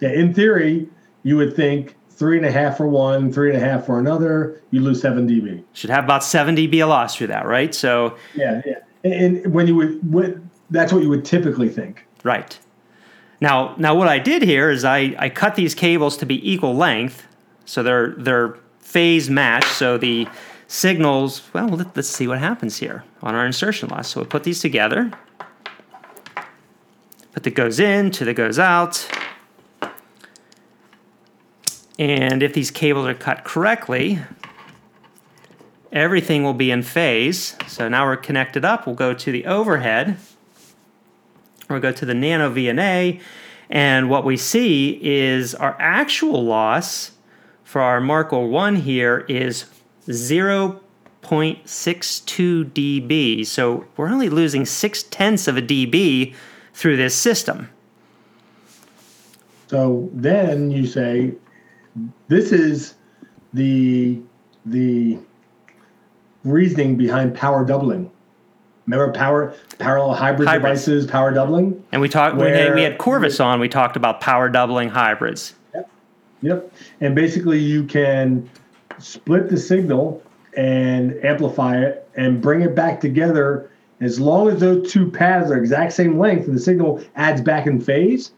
[0.00, 0.88] Yeah, in theory,
[1.22, 4.60] you would think three and a half for one, three and a half for another,
[4.70, 5.62] you lose seven dB.
[5.72, 7.74] Should have about seven dB of loss through that, right?
[7.74, 8.74] So Yeah, yeah.
[9.04, 9.14] And,
[9.44, 12.06] and when you would, when, that's what you would typically think.
[12.22, 12.58] Right.
[13.44, 16.74] Now, now what I did here is I, I cut these cables to be equal
[16.74, 17.26] length,
[17.66, 19.68] so they're they're phase matched.
[19.68, 20.26] So the
[20.66, 21.42] signals.
[21.52, 24.08] Well, let, us see what happens here on our insertion loss.
[24.08, 25.12] So we put these together.
[27.34, 29.06] Put the goes in to the goes out.
[31.98, 34.20] And if these cables are cut correctly,
[35.92, 37.56] everything will be in phase.
[37.66, 38.86] So now we're connected up.
[38.86, 40.16] We'll go to the overhead.
[41.68, 43.20] We'll go to the nano VNA.
[43.70, 47.12] And what we see is our actual loss
[47.62, 49.64] for our marker 1 here is
[50.06, 50.80] 0.62
[52.70, 53.46] dB.
[53.46, 56.34] So we're only losing 6 tenths of a dB
[56.74, 57.70] through this system.
[59.68, 61.32] So then you say,
[62.28, 62.94] this is
[63.52, 64.20] the
[64.66, 65.18] the
[66.44, 68.10] reasoning behind power doubling.
[68.86, 71.82] Remember power parallel hybrid devices, power doubling?
[71.92, 75.54] And we talked when we had Corvus on, we talked about power doubling hybrids.
[75.74, 75.90] Yep.
[76.42, 76.72] Yep.
[77.00, 78.48] And basically, you can
[78.98, 80.22] split the signal
[80.56, 83.70] and amplify it and bring it back together.
[84.00, 87.66] As long as those two paths are exact same length and the signal adds back
[87.66, 88.32] in phase,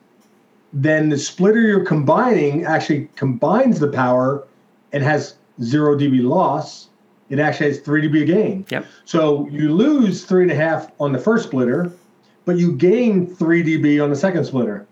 [0.73, 4.47] then the splitter you're combining actually combines the power
[4.93, 6.89] and has zero dB loss.
[7.29, 8.67] It actually has three dB gain.
[8.69, 8.87] Yep.
[9.05, 11.93] So you lose three and a half on the first splitter,
[12.45, 14.87] but you gain three dB on the second splitter.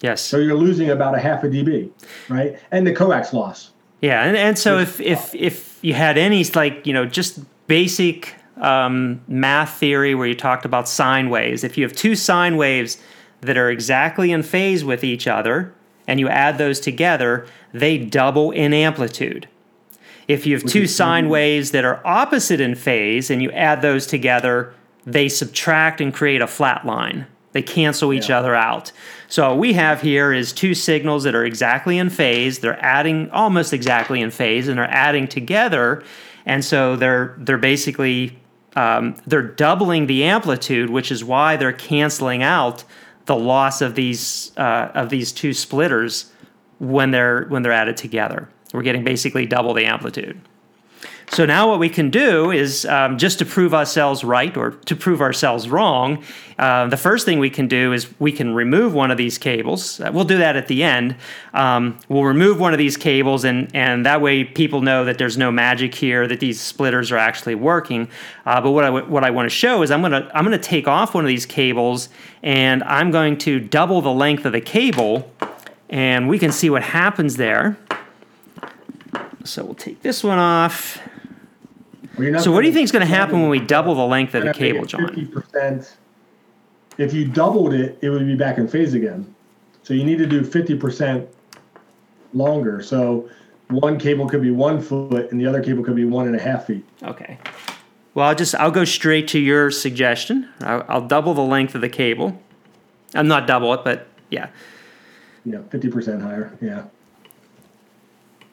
[0.00, 0.20] Yes.
[0.20, 1.90] So you're losing about a half a dB,
[2.28, 2.58] right?
[2.70, 3.70] And the coax loss.
[4.00, 8.34] Yeah, and, and so if, if if you had any like you know just basic
[8.58, 12.98] um, math theory where you talked about sine waves, if you have two sine waves
[13.40, 15.72] that are exactly in phase with each other
[16.06, 19.48] and you add those together, they double in amplitude.
[20.28, 24.06] If you have two sine waves that are opposite in phase and you add those
[24.06, 24.72] together,
[25.04, 27.26] they subtract and create a flat line.
[27.52, 28.38] They cancel each Yeah.
[28.40, 28.92] other out.
[29.28, 32.58] So what we have here is two signals that are exactly in phase.
[32.58, 36.02] They're adding almost exactly in phase, and they're adding together,
[36.44, 38.38] and so they're they're basically
[38.74, 42.84] um, they're doubling the amplitude, which is why they're canceling out
[43.24, 46.30] the loss of these uh, of these two splitters
[46.78, 48.48] when they're when they're added together.
[48.76, 50.38] We're getting basically double the amplitude.
[51.32, 54.94] So now what we can do is um, just to prove ourselves right or to
[54.94, 56.22] prove ourselves wrong.
[56.58, 60.00] Uh, the first thing we can do is we can remove one of these cables.
[60.00, 61.16] Uh, we'll do that at the end.
[61.52, 65.36] Um, we'll remove one of these cables, and and that way people know that there's
[65.36, 68.08] no magic here, that these splitters are actually working.
[68.44, 70.58] Uh, but what I w- what I want to show is I'm gonna I'm gonna
[70.58, 72.08] take off one of these cables,
[72.42, 75.30] and I'm going to double the length of the cable,
[75.90, 77.76] and we can see what happens there.
[79.46, 81.00] So we'll take this one off.
[82.18, 84.34] Well, So what do you think is going to happen when we double the length
[84.34, 85.52] of the you're not gonna cable, John?
[85.52, 85.92] 50%.
[86.98, 89.34] If you doubled it, it would be back in phase again.
[89.82, 91.26] So you need to do 50%
[92.32, 92.82] longer.
[92.82, 93.28] So
[93.68, 96.40] one cable could be one foot and the other cable could be one and a
[96.40, 96.84] half feet.
[97.02, 97.38] Okay.
[98.14, 100.48] Well, I'll just I'll go straight to your suggestion.
[100.60, 102.40] I'll, I'll double the length of the cable.
[103.14, 104.48] I'm not double it, but yeah.
[105.44, 106.56] You know, 50% higher.
[106.60, 106.84] Yeah.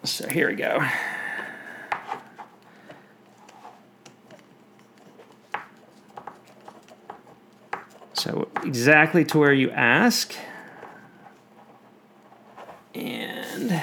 [0.04, 0.86] So here we go.
[8.14, 10.34] So exactly to where you ask.
[12.94, 13.82] And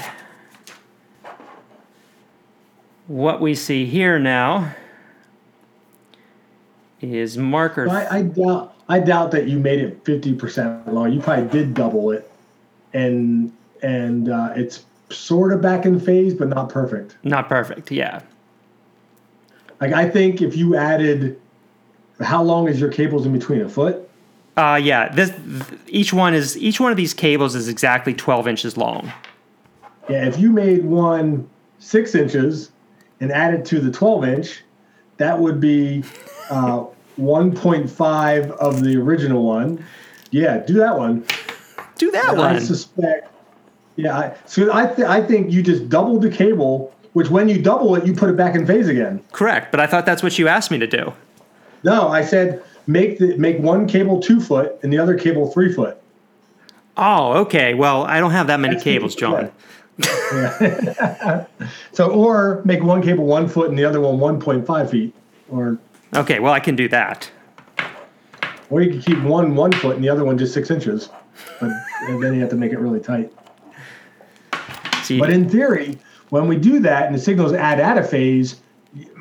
[3.07, 4.75] what we see here now
[7.01, 7.89] is marker.
[7.89, 11.13] I, I doubt I doubt that you made it 50% long.
[11.13, 12.31] You probably did double it.
[12.93, 13.53] And
[13.83, 17.17] and uh, it's sort of back in phase, but not perfect.
[17.23, 18.23] Not perfect, yeah.
[19.81, 21.41] Like I think if you added,
[22.21, 23.61] how long is your cables in between?
[23.63, 24.09] A foot?
[24.57, 25.09] Uh, yeah.
[25.09, 25.33] This
[25.87, 29.13] each one is each one of these cables is exactly 12 inches long.
[30.09, 31.49] Yeah, if you made one
[31.79, 32.71] six inches
[33.21, 34.63] and added to the 12 inch,
[35.17, 36.05] that would be
[36.51, 36.85] uh,
[37.19, 39.85] 1.5 of the original one.
[40.31, 41.25] Yeah, do that one.
[41.97, 42.57] Do that I one.
[42.57, 43.29] I suspect.
[44.01, 47.61] Yeah, I, so I, th- I think you just doubled the cable, which when you
[47.61, 49.23] double it, you put it back in phase again.
[49.33, 51.13] Correct, but I thought that's what you asked me to do.
[51.85, 55.73] No, I said make the make one cable two foot and the other cable three
[55.73, 56.01] foot.
[56.97, 57.75] Oh, okay.
[57.75, 59.51] Well, I don't have that many That's cables, John.
[59.99, 61.47] Yeah.
[61.93, 65.15] so, or make one cable one foot and the other one 1.5 feet,
[65.51, 65.79] or
[66.15, 67.31] Okay, well, I can do that.
[68.71, 71.09] or you could keep one one foot and the other one just six inches,
[71.61, 71.71] but
[72.09, 73.33] and then you have to make it really tight.
[75.11, 75.99] You, But in theory,
[76.31, 78.61] when we do that and the signals add out of phase,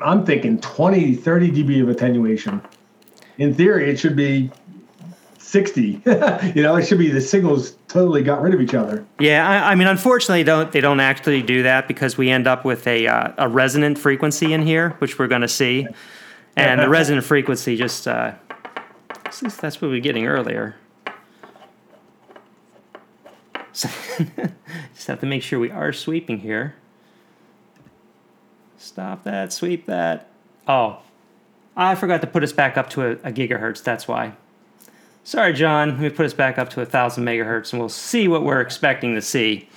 [0.04, 2.62] I'm thinking 20, 30 dB of attenuation.
[3.38, 4.50] In theory, it should be
[5.38, 5.82] 60.
[6.54, 9.04] you know, it should be the signals totally got rid of each other.
[9.18, 12.64] yeah, I, I mean, unfortunately, don't they don't actually do that because we end up
[12.64, 15.88] with a uh, a resonant frequency in here, which we're going to see,
[16.56, 18.32] and the resonant frequency just uh,
[19.24, 20.76] that's what we were getting earlier.
[23.72, 26.74] Just have to make sure we are sweeping here.
[28.78, 30.28] Stop that, sweep that.
[30.66, 30.98] Oh,
[31.76, 33.82] I forgot to put us back up to a, a gigahertz.
[33.82, 34.34] That's why.
[35.22, 35.90] Sorry, John.
[35.90, 38.60] Let me put us back up to a thousand megahertz, and we'll see what we're
[38.60, 39.68] expecting to see.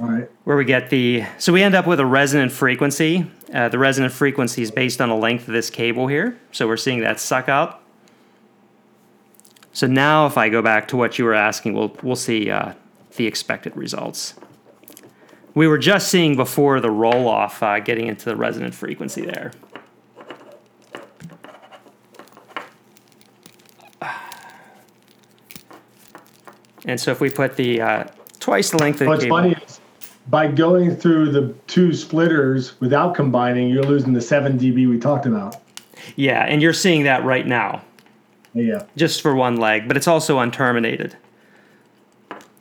[0.00, 0.30] All right.
[0.44, 3.30] Where we get the so we end up with a resonant frequency.
[3.52, 6.38] Uh, the resonant frequency is based on the length of this cable here.
[6.52, 7.82] So we're seeing that suck out.
[9.74, 12.72] So now, if I go back to what you were asking, we'll we'll see uh,
[13.16, 14.34] the expected results.
[15.54, 19.52] We were just seeing before the roll off, uh, getting into the resonant frequency there.
[26.84, 28.04] And so if we put the uh,
[28.40, 29.80] twice the length of the What's cable, funny is
[30.28, 35.26] by going through the two splitters without combining, you're losing the 7 dB we talked
[35.26, 35.56] about.
[36.16, 37.82] yeah, and you're seeing that right now,
[38.54, 38.84] Yeah.
[38.96, 41.14] just for one leg, but it's also unterminated.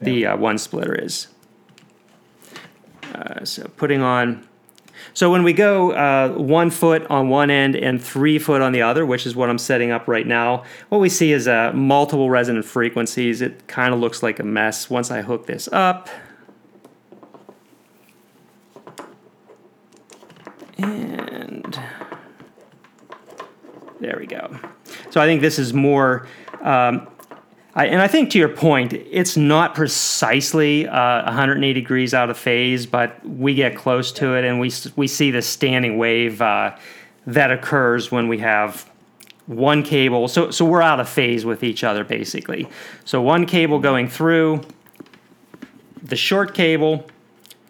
[0.01, 1.27] The uh, one splitter is.
[3.13, 4.47] Uh, so putting on.
[5.13, 8.81] So when we go uh, one foot on one end and three foot on the
[8.81, 12.29] other, which is what I'm setting up right now, what we see is uh, multiple
[12.29, 13.41] resonant frequencies.
[13.41, 16.09] It kind of looks like a mess once I hook this up.
[20.77, 21.79] And
[23.99, 24.57] there we go.
[25.09, 26.25] So I think this is more,
[26.61, 27.07] um,
[27.73, 32.37] I, and I think to your point, it's not precisely uh, 180 degrees out of
[32.37, 36.75] phase, but we get close to it, and we we see the standing wave uh,
[37.27, 38.89] that occurs when we have
[39.47, 40.27] one cable.
[40.27, 42.67] So so we're out of phase with each other basically.
[43.05, 44.61] So one cable going through,
[46.03, 47.07] the short cable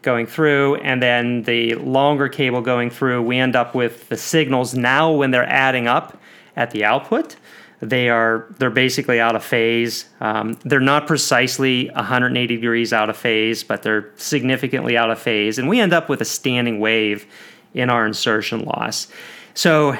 [0.01, 4.73] going through and then the longer cable going through we end up with the signals
[4.73, 6.17] now when they're adding up
[6.55, 7.35] at the output
[7.81, 13.17] they are they're basically out of phase um, they're not precisely 180 degrees out of
[13.17, 17.25] phase but they're significantly out of phase and we end up with a standing wave
[17.73, 19.07] in our insertion loss
[19.53, 19.95] so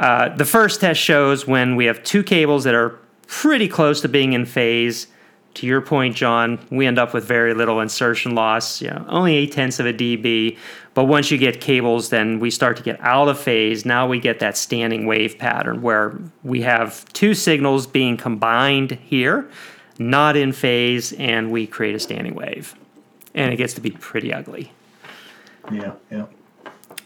[0.00, 4.08] uh, the first test shows when we have two cables that are pretty close to
[4.08, 5.06] being in phase.
[5.54, 9.34] To your point, John, we end up with very little insertion loss, you know, only
[9.34, 10.56] eight tenths of a dB.
[10.94, 13.84] But once you get cables, then we start to get out of phase.
[13.84, 19.50] Now we get that standing wave pattern where we have two signals being combined here,
[19.98, 22.74] not in phase, and we create a standing wave.
[23.34, 24.72] And it gets to be pretty ugly.
[25.70, 25.94] Yeah.
[26.10, 26.26] Yeah.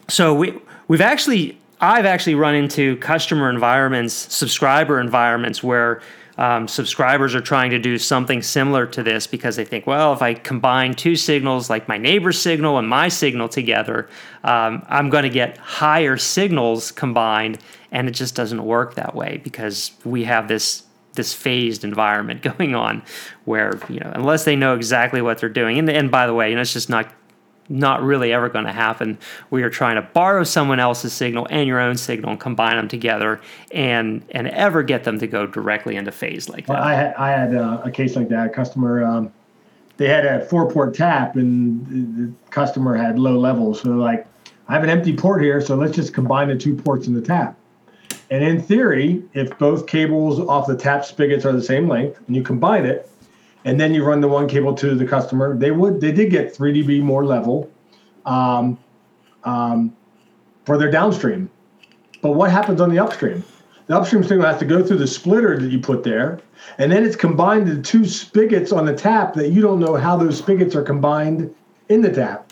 [0.07, 6.01] So we we've actually I've actually run into customer environments, subscriber environments where
[6.37, 10.21] um, subscribers are trying to do something similar to this because they think, well, if
[10.21, 14.09] I combine two signals like my neighbor's signal and my signal together,
[14.43, 17.59] um, I'm going to get higher signals combined,
[17.91, 20.83] and it just doesn't work that way because we have this
[21.13, 23.01] this phased environment going on
[23.45, 25.79] where you know unless they know exactly what they're doing.
[25.79, 27.11] And, and by the way you know it's just not
[27.69, 29.17] not really ever going to happen
[29.49, 32.87] where you're trying to borrow someone else's signal and your own signal and combine them
[32.87, 33.41] together
[33.71, 37.13] and and ever get them to go directly into phase like Well, that I had
[37.15, 38.47] I had uh, a case like that.
[38.47, 39.31] A customer, um,
[39.97, 43.81] they had a four port tap, and the, the customer had low levels.
[43.81, 44.27] So they're like,
[44.67, 47.21] I have an empty port here, so let's just combine the two ports in the
[47.21, 47.57] tap.
[48.29, 52.35] And in theory, if both cables off the tap spigots are the same length, and
[52.35, 53.09] you combine it,
[53.65, 56.55] and then you run the one cable to the customer, they would they did get
[56.55, 57.69] 3 dB more level
[58.25, 58.77] um,
[59.43, 59.95] um,
[60.65, 61.49] for their downstream.
[62.21, 63.43] But what happens on the upstream?
[63.87, 66.39] The upstream signal has to go through the splitter that you put there,
[66.79, 70.17] and then it's combined to two spigots on the tap that you don't know how
[70.17, 71.53] those spigots are combined
[71.89, 72.51] in the tap.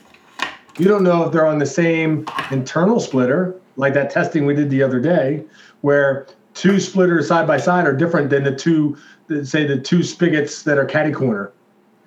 [0.78, 4.70] You don't know if they're on the same internal splitter, like that testing we did
[4.70, 5.44] the other day,
[5.82, 8.98] where two splitters side by side are different than the two,
[9.44, 11.52] say, the two spigots that are catty corner,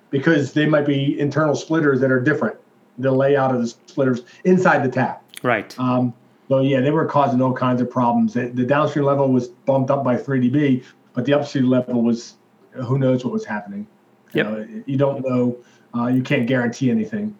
[0.09, 2.57] because they might be internal splitters that are different.
[2.97, 5.23] The layout of the splitters inside the tap.
[5.43, 6.13] right Um,
[6.49, 8.33] so yeah, they were causing all kinds of problems.
[8.33, 10.83] The, the downstream level was bumped up by 3 dB,
[11.13, 12.35] but the upstream level was
[12.71, 13.87] who knows what was happening.
[14.33, 15.57] You, know, you don't know.
[15.95, 17.37] Uh, you can't guarantee anything.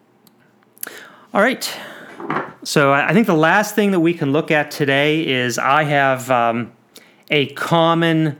[1.32, 1.70] All right.
[2.64, 5.84] So I I think the last thing that we can look at today is I
[5.84, 6.72] have um,
[7.30, 8.38] a common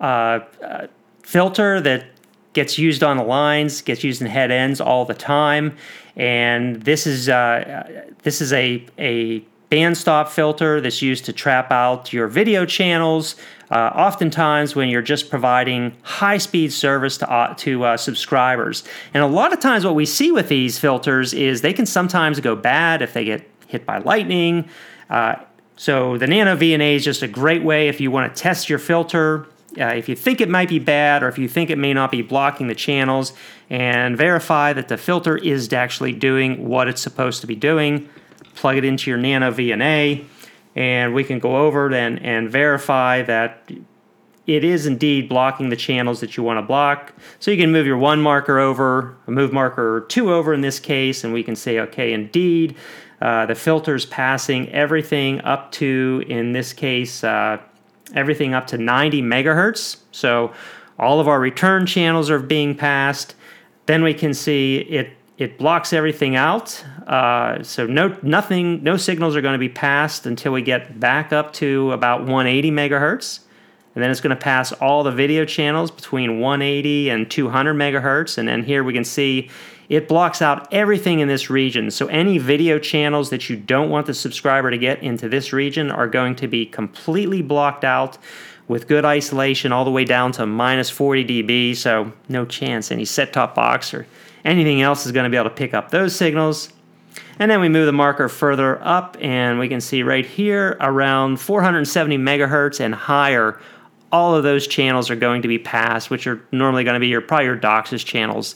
[0.00, 0.86] uh, uh,
[1.22, 2.06] filter that
[2.52, 5.76] gets used on the lines, gets used in head ends all the time,
[6.16, 11.70] and this is uh, this is a a band stop filter that's used to trap
[11.70, 13.36] out your video channels.
[13.70, 18.82] Uh, oftentimes, when you're just providing high speed service to uh, to uh, subscribers,
[19.14, 22.40] and a lot of times, what we see with these filters is they can sometimes
[22.40, 24.68] go bad if they get hit by lightning.
[25.80, 28.78] So the Nano VNA is just a great way if you want to test your
[28.78, 29.46] filter
[29.78, 32.10] uh, if you think it might be bad or if you think it may not
[32.10, 33.32] be blocking the channels
[33.70, 38.06] and verify that the filter is actually doing what it's supposed to be doing
[38.56, 40.22] plug it into your nano vna
[40.76, 43.70] and we can go over and, and verify that
[44.46, 47.12] it is indeed blocking the channels that you want to block.
[47.38, 50.80] So you can move your one marker over, a move marker two over in this
[50.80, 52.74] case, and we can say, okay, indeed,
[53.20, 57.58] uh, the filter's passing everything up to, in this case, uh,
[58.14, 59.98] everything up to 90 megahertz.
[60.10, 60.52] So
[60.98, 63.34] all of our return channels are being passed.
[63.86, 66.84] Then we can see it it blocks everything out.
[67.06, 71.32] Uh, so no nothing, no signals are going to be passed until we get back
[71.32, 73.40] up to about 180 megahertz
[73.94, 78.38] and then it's going to pass all the video channels between 180 and 200 megahertz
[78.38, 79.50] and then here we can see
[79.90, 81.90] it blocks out everything in this region.
[81.90, 85.90] So any video channels that you don't want the subscriber to get into this region
[85.90, 88.16] are going to be completely blocked out
[88.68, 91.76] with good isolation all the way down to minus 40 dB.
[91.76, 94.06] So no chance any set-top box or
[94.44, 96.72] anything else is going to be able to pick up those signals.
[97.40, 101.40] And then we move the marker further up and we can see right here around
[101.40, 103.60] 470 megahertz and higher
[104.12, 107.08] all of those channels are going to be passed, which are normally going to be
[107.08, 108.54] your probably your DOCSIS channels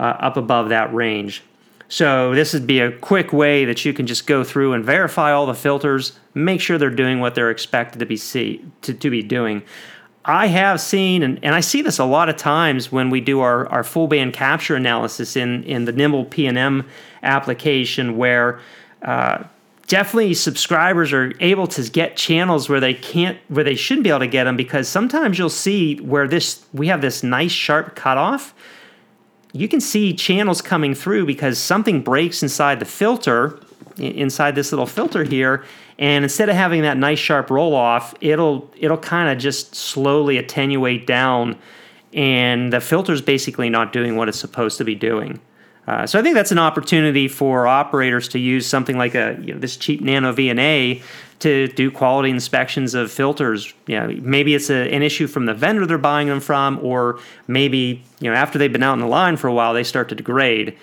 [0.00, 1.42] uh, up above that range.
[1.88, 5.32] So this would be a quick way that you can just go through and verify
[5.32, 9.10] all the filters, make sure they're doing what they're expected to be see to, to
[9.10, 9.62] be doing.
[10.24, 13.40] I have seen, and, and I see this a lot of times when we do
[13.40, 16.86] our, our full band capture analysis in, in the Nimble PNM
[17.22, 18.60] application where
[19.02, 19.42] uh,
[19.86, 24.20] definitely subscribers are able to get channels where they can't where they shouldn't be able
[24.20, 28.54] to get them because sometimes you'll see where this we have this nice sharp cutoff
[29.52, 33.60] you can see channels coming through because something breaks inside the filter
[33.96, 35.64] inside this little filter here
[35.98, 40.38] and instead of having that nice sharp roll off it'll it'll kind of just slowly
[40.38, 41.56] attenuate down
[42.14, 45.38] and the filter's basically not doing what it's supposed to be doing
[45.90, 49.52] uh, so I think that's an opportunity for operators to use something like a you
[49.54, 51.02] know, this cheap Nano VNA
[51.40, 53.74] to do quality inspections of filters.
[53.88, 57.18] You know, maybe it's a, an issue from the vendor they're buying them from, or
[57.48, 60.08] maybe you know after they've been out in the line for a while, they start
[60.10, 60.78] to degrade,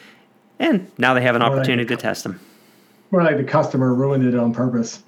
[0.59, 2.41] and now they have an opportunity to test them.
[3.11, 5.01] More like the customer ruined it on purpose.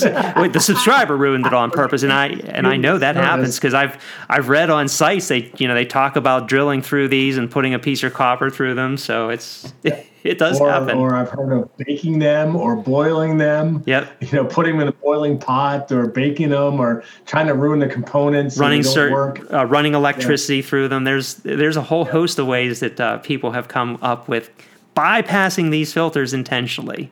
[0.36, 3.74] Wait, the subscriber ruined it on purpose, and I and I know that happens because
[3.74, 7.50] I've I've read on sites they you know they talk about drilling through these and
[7.50, 10.98] putting a piece of copper through them, so it's it, it does or, happen.
[10.98, 13.82] Or I've heard of baking them or boiling them.
[13.86, 14.10] Yep.
[14.32, 17.80] You know, putting them in a boiling pot or baking them or trying to ruin
[17.80, 18.56] the components.
[18.56, 20.62] Running certain, uh, running electricity yeah.
[20.62, 21.04] through them.
[21.04, 22.12] There's there's a whole yeah.
[22.12, 24.50] host of ways that uh, people have come up with
[24.96, 27.10] bypassing these filters intentionally.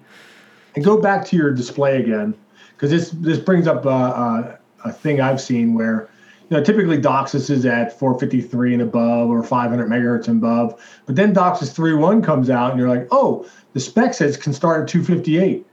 [0.75, 2.35] And go back to your display again,
[2.81, 6.09] because this this brings up a, a, a, thing I've seen where,
[6.49, 11.15] you know, typically DOCSIS is at 453 and above or 500 megahertz and above, but
[11.15, 14.89] then DOCSIS 3.1 comes out and you're like, oh, the spec says can start at
[14.89, 15.67] 258,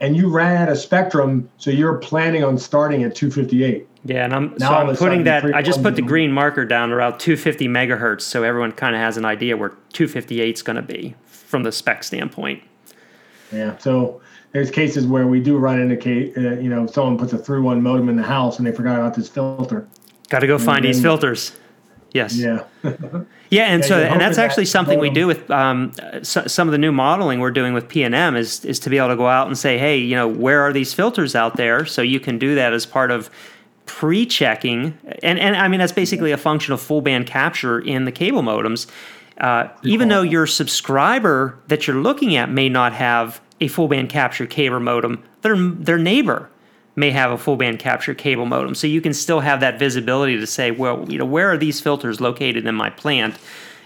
[0.00, 3.86] and you ran out of spectrum, so you're planning on starting at 258.
[4.06, 5.54] Yeah, and I'm now so I'm putting that.
[5.54, 9.18] I just put the green marker down around 250 megahertz, so everyone kind of has
[9.18, 12.62] an idea where 258 is going to be from the spec standpoint.
[13.52, 13.76] Yeah.
[13.78, 14.20] So
[14.54, 17.62] there's cases where we do run into case, uh, you know, someone puts a through
[17.62, 19.86] one modem in the house and they forgot about this filter.
[20.28, 21.52] Got to go and find these filters.
[22.12, 22.36] Yes.
[22.36, 22.62] Yeah.
[23.50, 25.92] yeah, and yeah, so and that's actually something we do with um,
[26.22, 29.08] so, some of the new modeling we're doing with PNM is is to be able
[29.08, 31.84] to go out and say, hey, you know, where are these filters out there?
[31.84, 33.30] So you can do that as part of
[33.86, 38.12] pre-checking, and and I mean that's basically a function of full band capture in the
[38.12, 38.86] cable modems
[39.38, 44.08] uh, even though your subscriber that you're looking at may not have a full band
[44.08, 46.50] capture cable modem, their their neighbor
[46.96, 48.74] may have a full band capture cable modem.
[48.74, 51.80] So you can still have that visibility to say, well, you know, where are these
[51.80, 53.36] filters located in my plant?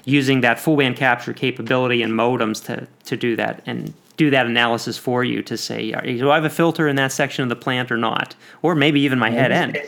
[0.04, 4.46] Using that full band capture capability and modems to to do that and do that
[4.46, 7.56] analysis for you to say, do I have a filter in that section of the
[7.56, 9.78] plant or not, or maybe even my head end.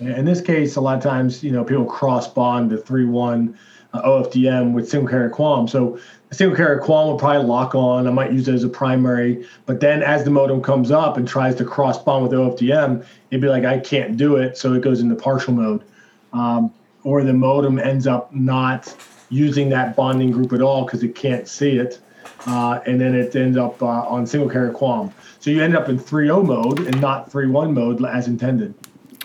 [0.00, 3.56] In this case, a lot of times, you know, people cross bond the three one
[3.92, 5.68] uh, OFDM with single carrier QAM.
[5.68, 5.98] So
[6.34, 8.06] single carrier QAM will probably lock on.
[8.06, 11.26] I might use it as a primary, but then as the modem comes up and
[11.26, 14.82] tries to cross bond with OFDM, it'd be like I can't do it, so it
[14.82, 15.82] goes into partial mode,
[16.32, 16.72] um,
[17.02, 18.94] or the modem ends up not
[19.30, 22.00] using that bonding group at all because it can't see it,
[22.46, 25.12] uh, and then it ends up uh, on single carrier QAM.
[25.40, 28.74] So you end up in 3.0 mode and not 3.1 mode as intended.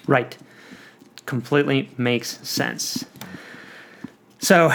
[0.08, 0.36] Right.
[1.26, 3.06] Completely makes sense.
[4.40, 4.72] So,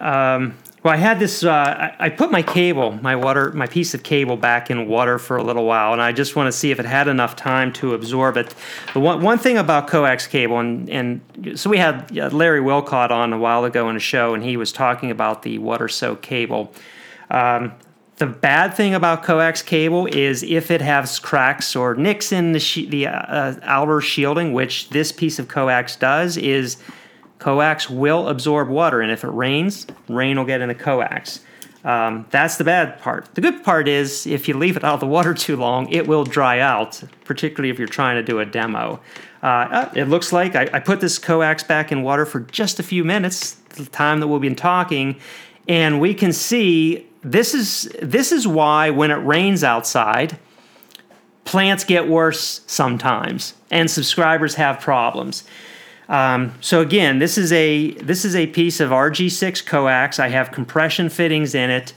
[0.00, 1.42] um, Well, I had this.
[1.42, 5.36] Uh, I, put my cable, my water, my piece of cable back in water for
[5.36, 7.94] a little while, and I just want to see if it had enough time to
[7.94, 8.54] absorb it.
[8.94, 13.32] The one one thing about coax cable, and and so we had Larry Wolcott on
[13.32, 16.72] a while ago in a show, and he was talking about the water soak cable.
[17.30, 17.72] Um,
[18.18, 22.60] the bad thing about coax cable is if it has cracks or nicks in the
[22.60, 26.76] she- the uh, outer shielding, which this piece of coax does, is
[27.38, 31.40] coax will absorb water, and if it rains, rain will get in the coax.
[31.84, 33.34] Um, that's the bad part.
[33.34, 36.06] The good part is if you leave it out of the water too long, it
[36.06, 39.00] will dry out, particularly if you're trying to do a demo.
[39.42, 42.80] Uh, uh, it looks like I, I, put this coax back in water for just
[42.80, 45.20] a few minutes, the time that we've been talking,
[45.68, 50.38] and we can see this is this is why when it rains outside,
[51.44, 55.44] plants get worse sometimes, and subscribers have problems.
[56.08, 60.18] Um, so again, this is a this is a piece of RG6 coax.
[60.18, 61.92] I have compression fittings in it.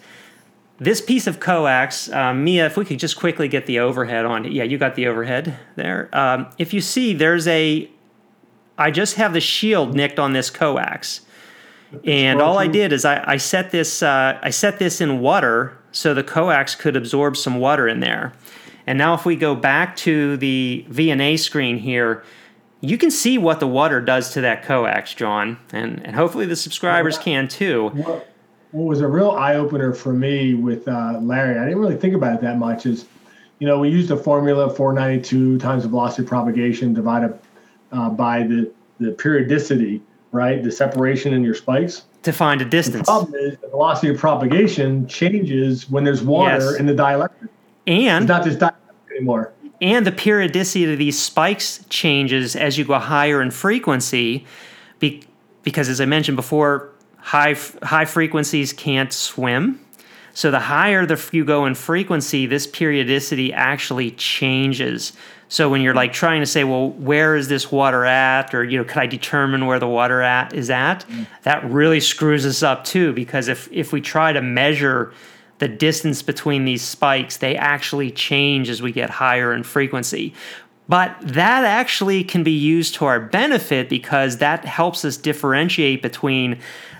[0.79, 4.45] This piece of coax, um, Mia, if we could just quickly get the overhead on
[4.45, 4.51] it.
[4.51, 6.09] Yeah, you got the overhead there.
[6.11, 7.89] Um, if you see, there's a.
[8.77, 11.21] I just have the shield nicked on this coax,
[12.03, 15.77] and all I did is I, I set this uh, I set this in water
[15.91, 18.33] so the coax could absorb some water in there.
[18.87, 22.23] And now if we go back to the VNA screen here
[22.81, 26.55] you can see what the water does to that coax, John, and, and hopefully the
[26.55, 27.89] subscribers can too.
[27.89, 28.27] What,
[28.71, 32.15] what was a real eye opener for me with uh, Larry, I didn't really think
[32.15, 33.05] about it that much, is
[33.59, 37.37] you know, we used the formula 492 times the velocity of propagation divided
[37.91, 40.01] uh, by the, the periodicity,
[40.31, 40.63] right?
[40.63, 42.05] The separation in your spikes.
[42.23, 43.05] To find a distance.
[43.05, 46.79] The problem is the velocity of propagation changes when there's water yes.
[46.79, 47.49] in the dielectric.
[47.85, 52.85] And it's not just dielectric anymore and the periodicity of these spikes changes as you
[52.85, 54.45] go higher in frequency
[54.99, 55.23] be,
[55.63, 59.79] because as i mentioned before high high frequencies can't swim.
[60.33, 65.13] So the higher the you go in frequency this periodicity actually changes.
[65.49, 68.53] So when you're like trying to say well where is this water at?
[68.53, 71.05] Or you know could i determine where the water at is at?
[71.07, 71.27] Mm.
[71.43, 75.13] that really screws us up too because if if we try to measure
[75.61, 80.33] the distance between these spikes, they actually change as we get higher in frequency.
[80.89, 86.59] But that actually can be used to our benefit because that helps us differentiate between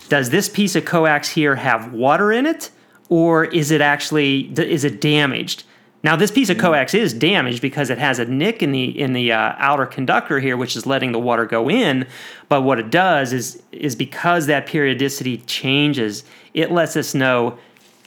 [0.09, 2.70] does this piece of coax here have water in it
[3.09, 5.64] or is it actually is it damaged?
[6.03, 9.14] Now this piece of coax is damaged because it has a nick in the in
[9.14, 12.05] the uh, outer conductor here, which is letting the water go in.
[12.47, 17.57] But what it does is is because that periodicity changes, it lets us know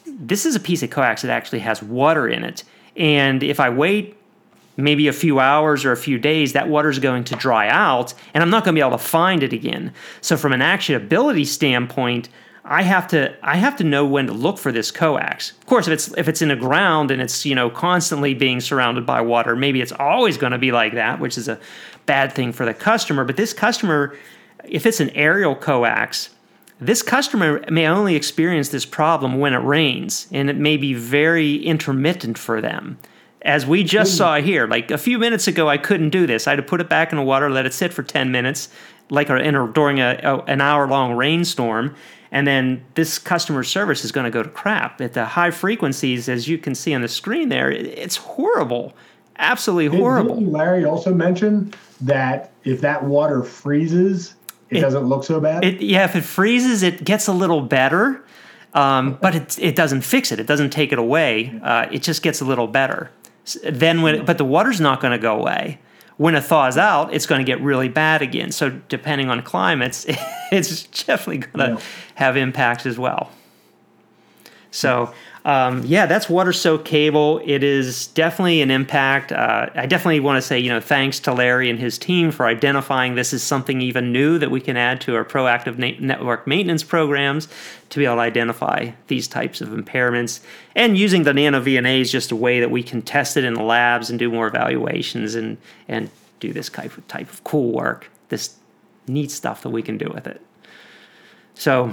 [0.06, 2.64] this is a piece of coax that actually has water in it.
[2.96, 4.16] And if I wait
[4.76, 8.14] maybe a few hours or a few days, that water is going to dry out
[8.32, 9.92] and I'm not going to be able to find it again.
[10.20, 12.28] So from an actionability standpoint,
[12.66, 15.50] I have to I have to know when to look for this coax.
[15.50, 18.60] Of course, if it's if it's in the ground and it's you know constantly being
[18.60, 21.60] surrounded by water, maybe it's always going to be like that, which is a
[22.06, 23.24] bad thing for the customer.
[23.24, 24.16] But this customer,
[24.64, 26.30] if it's an aerial coax,
[26.80, 31.56] this customer may only experience this problem when it rains, and it may be very
[31.56, 32.98] intermittent for them.
[33.42, 34.16] As we just Ooh.
[34.16, 36.46] saw here, like a few minutes ago, I couldn't do this.
[36.46, 38.70] I had to put it back in the water, let it sit for 10 minutes,
[39.10, 41.94] like a, a during a, a, an hour long rainstorm.
[42.32, 45.00] And then this customer service is going to go to crap.
[45.00, 48.94] At the high frequencies, as you can see on the screen there, it's horrible.
[49.38, 50.36] Absolutely horrible.
[50.36, 54.34] Didn't Larry also mentioned that if that water freezes,
[54.70, 55.64] it, it doesn't look so bad.
[55.64, 58.24] It, yeah, if it freezes, it gets a little better,
[58.72, 60.40] um, but it it doesn't fix it.
[60.40, 61.58] It doesn't take it away.
[61.62, 63.10] Uh, it just gets a little better.
[63.62, 65.78] Then when, but the water's not going to go away.
[66.16, 68.52] When it thaws out, it's going to get really bad again.
[68.52, 70.06] So depending on climates,
[70.52, 71.86] it's definitely going to yeah.
[72.14, 73.30] have impacts as well.
[74.70, 75.12] So
[75.46, 77.38] um, yeah, that's water soak cable.
[77.44, 79.30] It is definitely an impact.
[79.30, 82.46] Uh, I definitely want to say, you know, thanks to Larry and his team for
[82.46, 86.46] identifying this as something even new that we can add to our proactive na- network
[86.46, 87.48] maintenance programs
[87.90, 90.40] to be able to identify these types of impairments.
[90.74, 93.52] And using the nano VNA is just a way that we can test it in
[93.52, 96.08] the labs and do more evaluations and and
[96.40, 98.10] do this type of type of cool work.
[98.30, 98.56] This
[99.06, 100.40] neat stuff that we can do with it.
[101.54, 101.92] So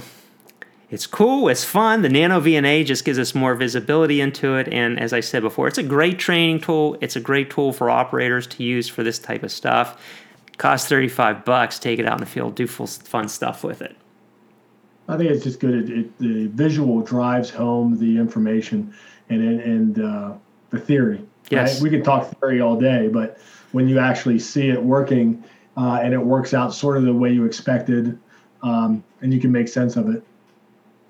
[0.92, 2.02] it's cool, it's fun.
[2.02, 4.68] The Nano VNA just gives us more visibility into it.
[4.68, 6.98] And as I said before, it's a great training tool.
[7.00, 10.04] It's a great tool for operators to use for this type of stuff.
[10.58, 11.80] Costs 35 bucks.
[11.80, 13.96] Take it out in the field, do full fun stuff with it.
[15.08, 15.90] I think it's just good.
[15.90, 18.94] It, it, the visual drives home the information
[19.30, 20.34] and and uh,
[20.72, 21.26] the theory.
[21.50, 21.84] Yes, right?
[21.84, 23.38] we could talk theory all day, but
[23.72, 25.42] when you actually see it working
[25.78, 28.20] uh, and it works out sort of the way you expected,
[28.62, 30.24] um, and you can make sense of it,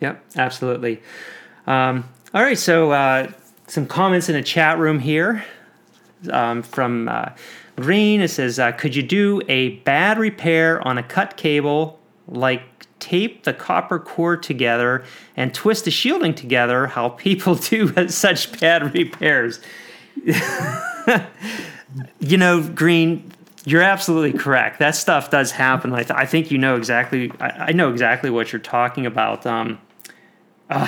[0.02, 1.02] Yep, absolutely.
[1.68, 3.32] Um, all right, so uh,
[3.68, 5.46] some comments in the chat room here
[6.32, 7.30] um, from uh,
[7.78, 8.22] Green.
[8.22, 12.64] It says, uh, "Could you do a bad repair on a cut cable, like
[13.00, 15.04] tape the copper core together
[15.38, 16.88] and twist the shielding together?
[16.88, 19.60] How people do such bad repairs."
[22.20, 23.32] you know, Green,
[23.66, 24.80] you're absolutely correct.
[24.80, 25.94] That stuff does happen.
[25.94, 27.32] I, th- I think you know exactly.
[27.40, 29.46] I, I, know exactly what you're talking about.
[29.46, 29.80] Um,
[30.72, 30.88] uh,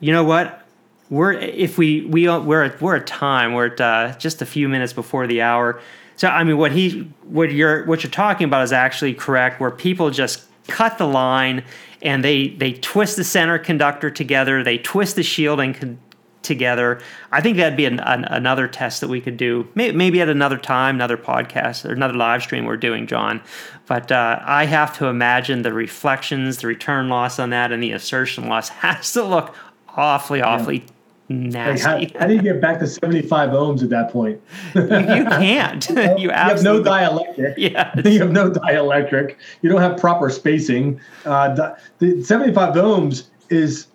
[0.00, 0.66] you know what?
[1.08, 3.54] We're if we we we're at, we're at time.
[3.54, 5.80] We're at uh, just a few minutes before the hour.
[6.16, 9.60] So I mean, what he what you're what you're talking about is actually correct.
[9.60, 11.64] Where people just cut the line
[12.02, 14.62] and they they twist the center conductor together.
[14.62, 15.98] They twist the shielding con-
[16.42, 17.00] together.
[17.32, 20.28] I think that'd be an, an, another test that we could do, maybe, maybe, at
[20.28, 23.40] another time, another podcast or another live stream we're doing, John.
[23.86, 27.92] But uh, I have to imagine the reflections, the return loss on that, and the
[27.92, 29.54] insertion loss has to look
[29.96, 30.78] awfully, awfully.
[30.78, 30.92] Yeah.
[31.30, 31.86] Nasty.
[31.86, 34.40] Like how, how, do you get back to 75 ohms at that point?
[34.74, 34.88] you, you
[35.26, 35.86] can't.
[35.90, 37.54] you, you have no dielectric.
[37.58, 37.92] Yeah.
[38.02, 39.36] You have no dielectric.
[39.60, 40.98] You don't have proper spacing.
[41.26, 43.88] Uh, the, the 75 ohms is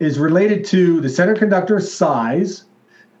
[0.00, 2.64] is related to the center conductor size,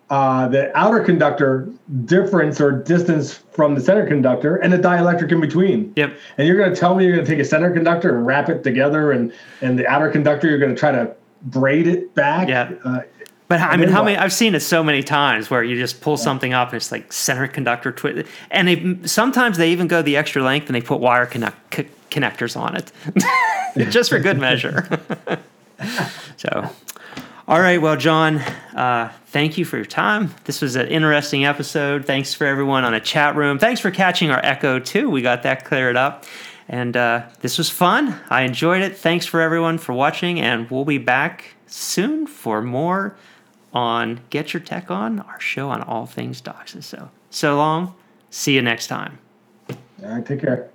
[0.08, 1.68] uh, the outer conductor
[2.04, 5.92] difference or distance from the center conductor, and the dielectric in between.
[5.94, 6.18] Yep.
[6.36, 8.48] And you're going to tell me you're going to take a center conductor and wrap
[8.48, 12.48] it together, and and the outer conductor you're going to try to braid it back.
[12.48, 12.72] Yeah.
[12.84, 13.02] Uh,
[13.46, 14.16] but I mean, how many?
[14.16, 16.22] I've seen it so many times where you just pull yeah.
[16.22, 20.16] something up and it's like center conductor twist, and they sometimes they even go the
[20.16, 22.92] extra length and they put wire connect, c- connectors on it,
[23.90, 25.00] just for good measure.
[26.36, 26.70] so,
[27.48, 27.80] all right.
[27.80, 28.36] Well, John,
[28.74, 30.34] uh, thank you for your time.
[30.44, 32.04] This was an interesting episode.
[32.04, 33.58] Thanks for everyone on a chat room.
[33.58, 35.10] Thanks for catching our echo too.
[35.10, 36.24] We got that cleared up.
[36.68, 38.20] And uh, this was fun.
[38.30, 38.96] I enjoyed it.
[38.96, 43.16] Thanks for everyone for watching, and we'll be back soon for more
[43.72, 46.84] on Get Your Tech On, our show on all things DOCSIS.
[46.84, 47.94] So, so long.
[48.30, 49.18] See you next time.
[49.68, 50.24] All right.
[50.24, 50.70] Take care.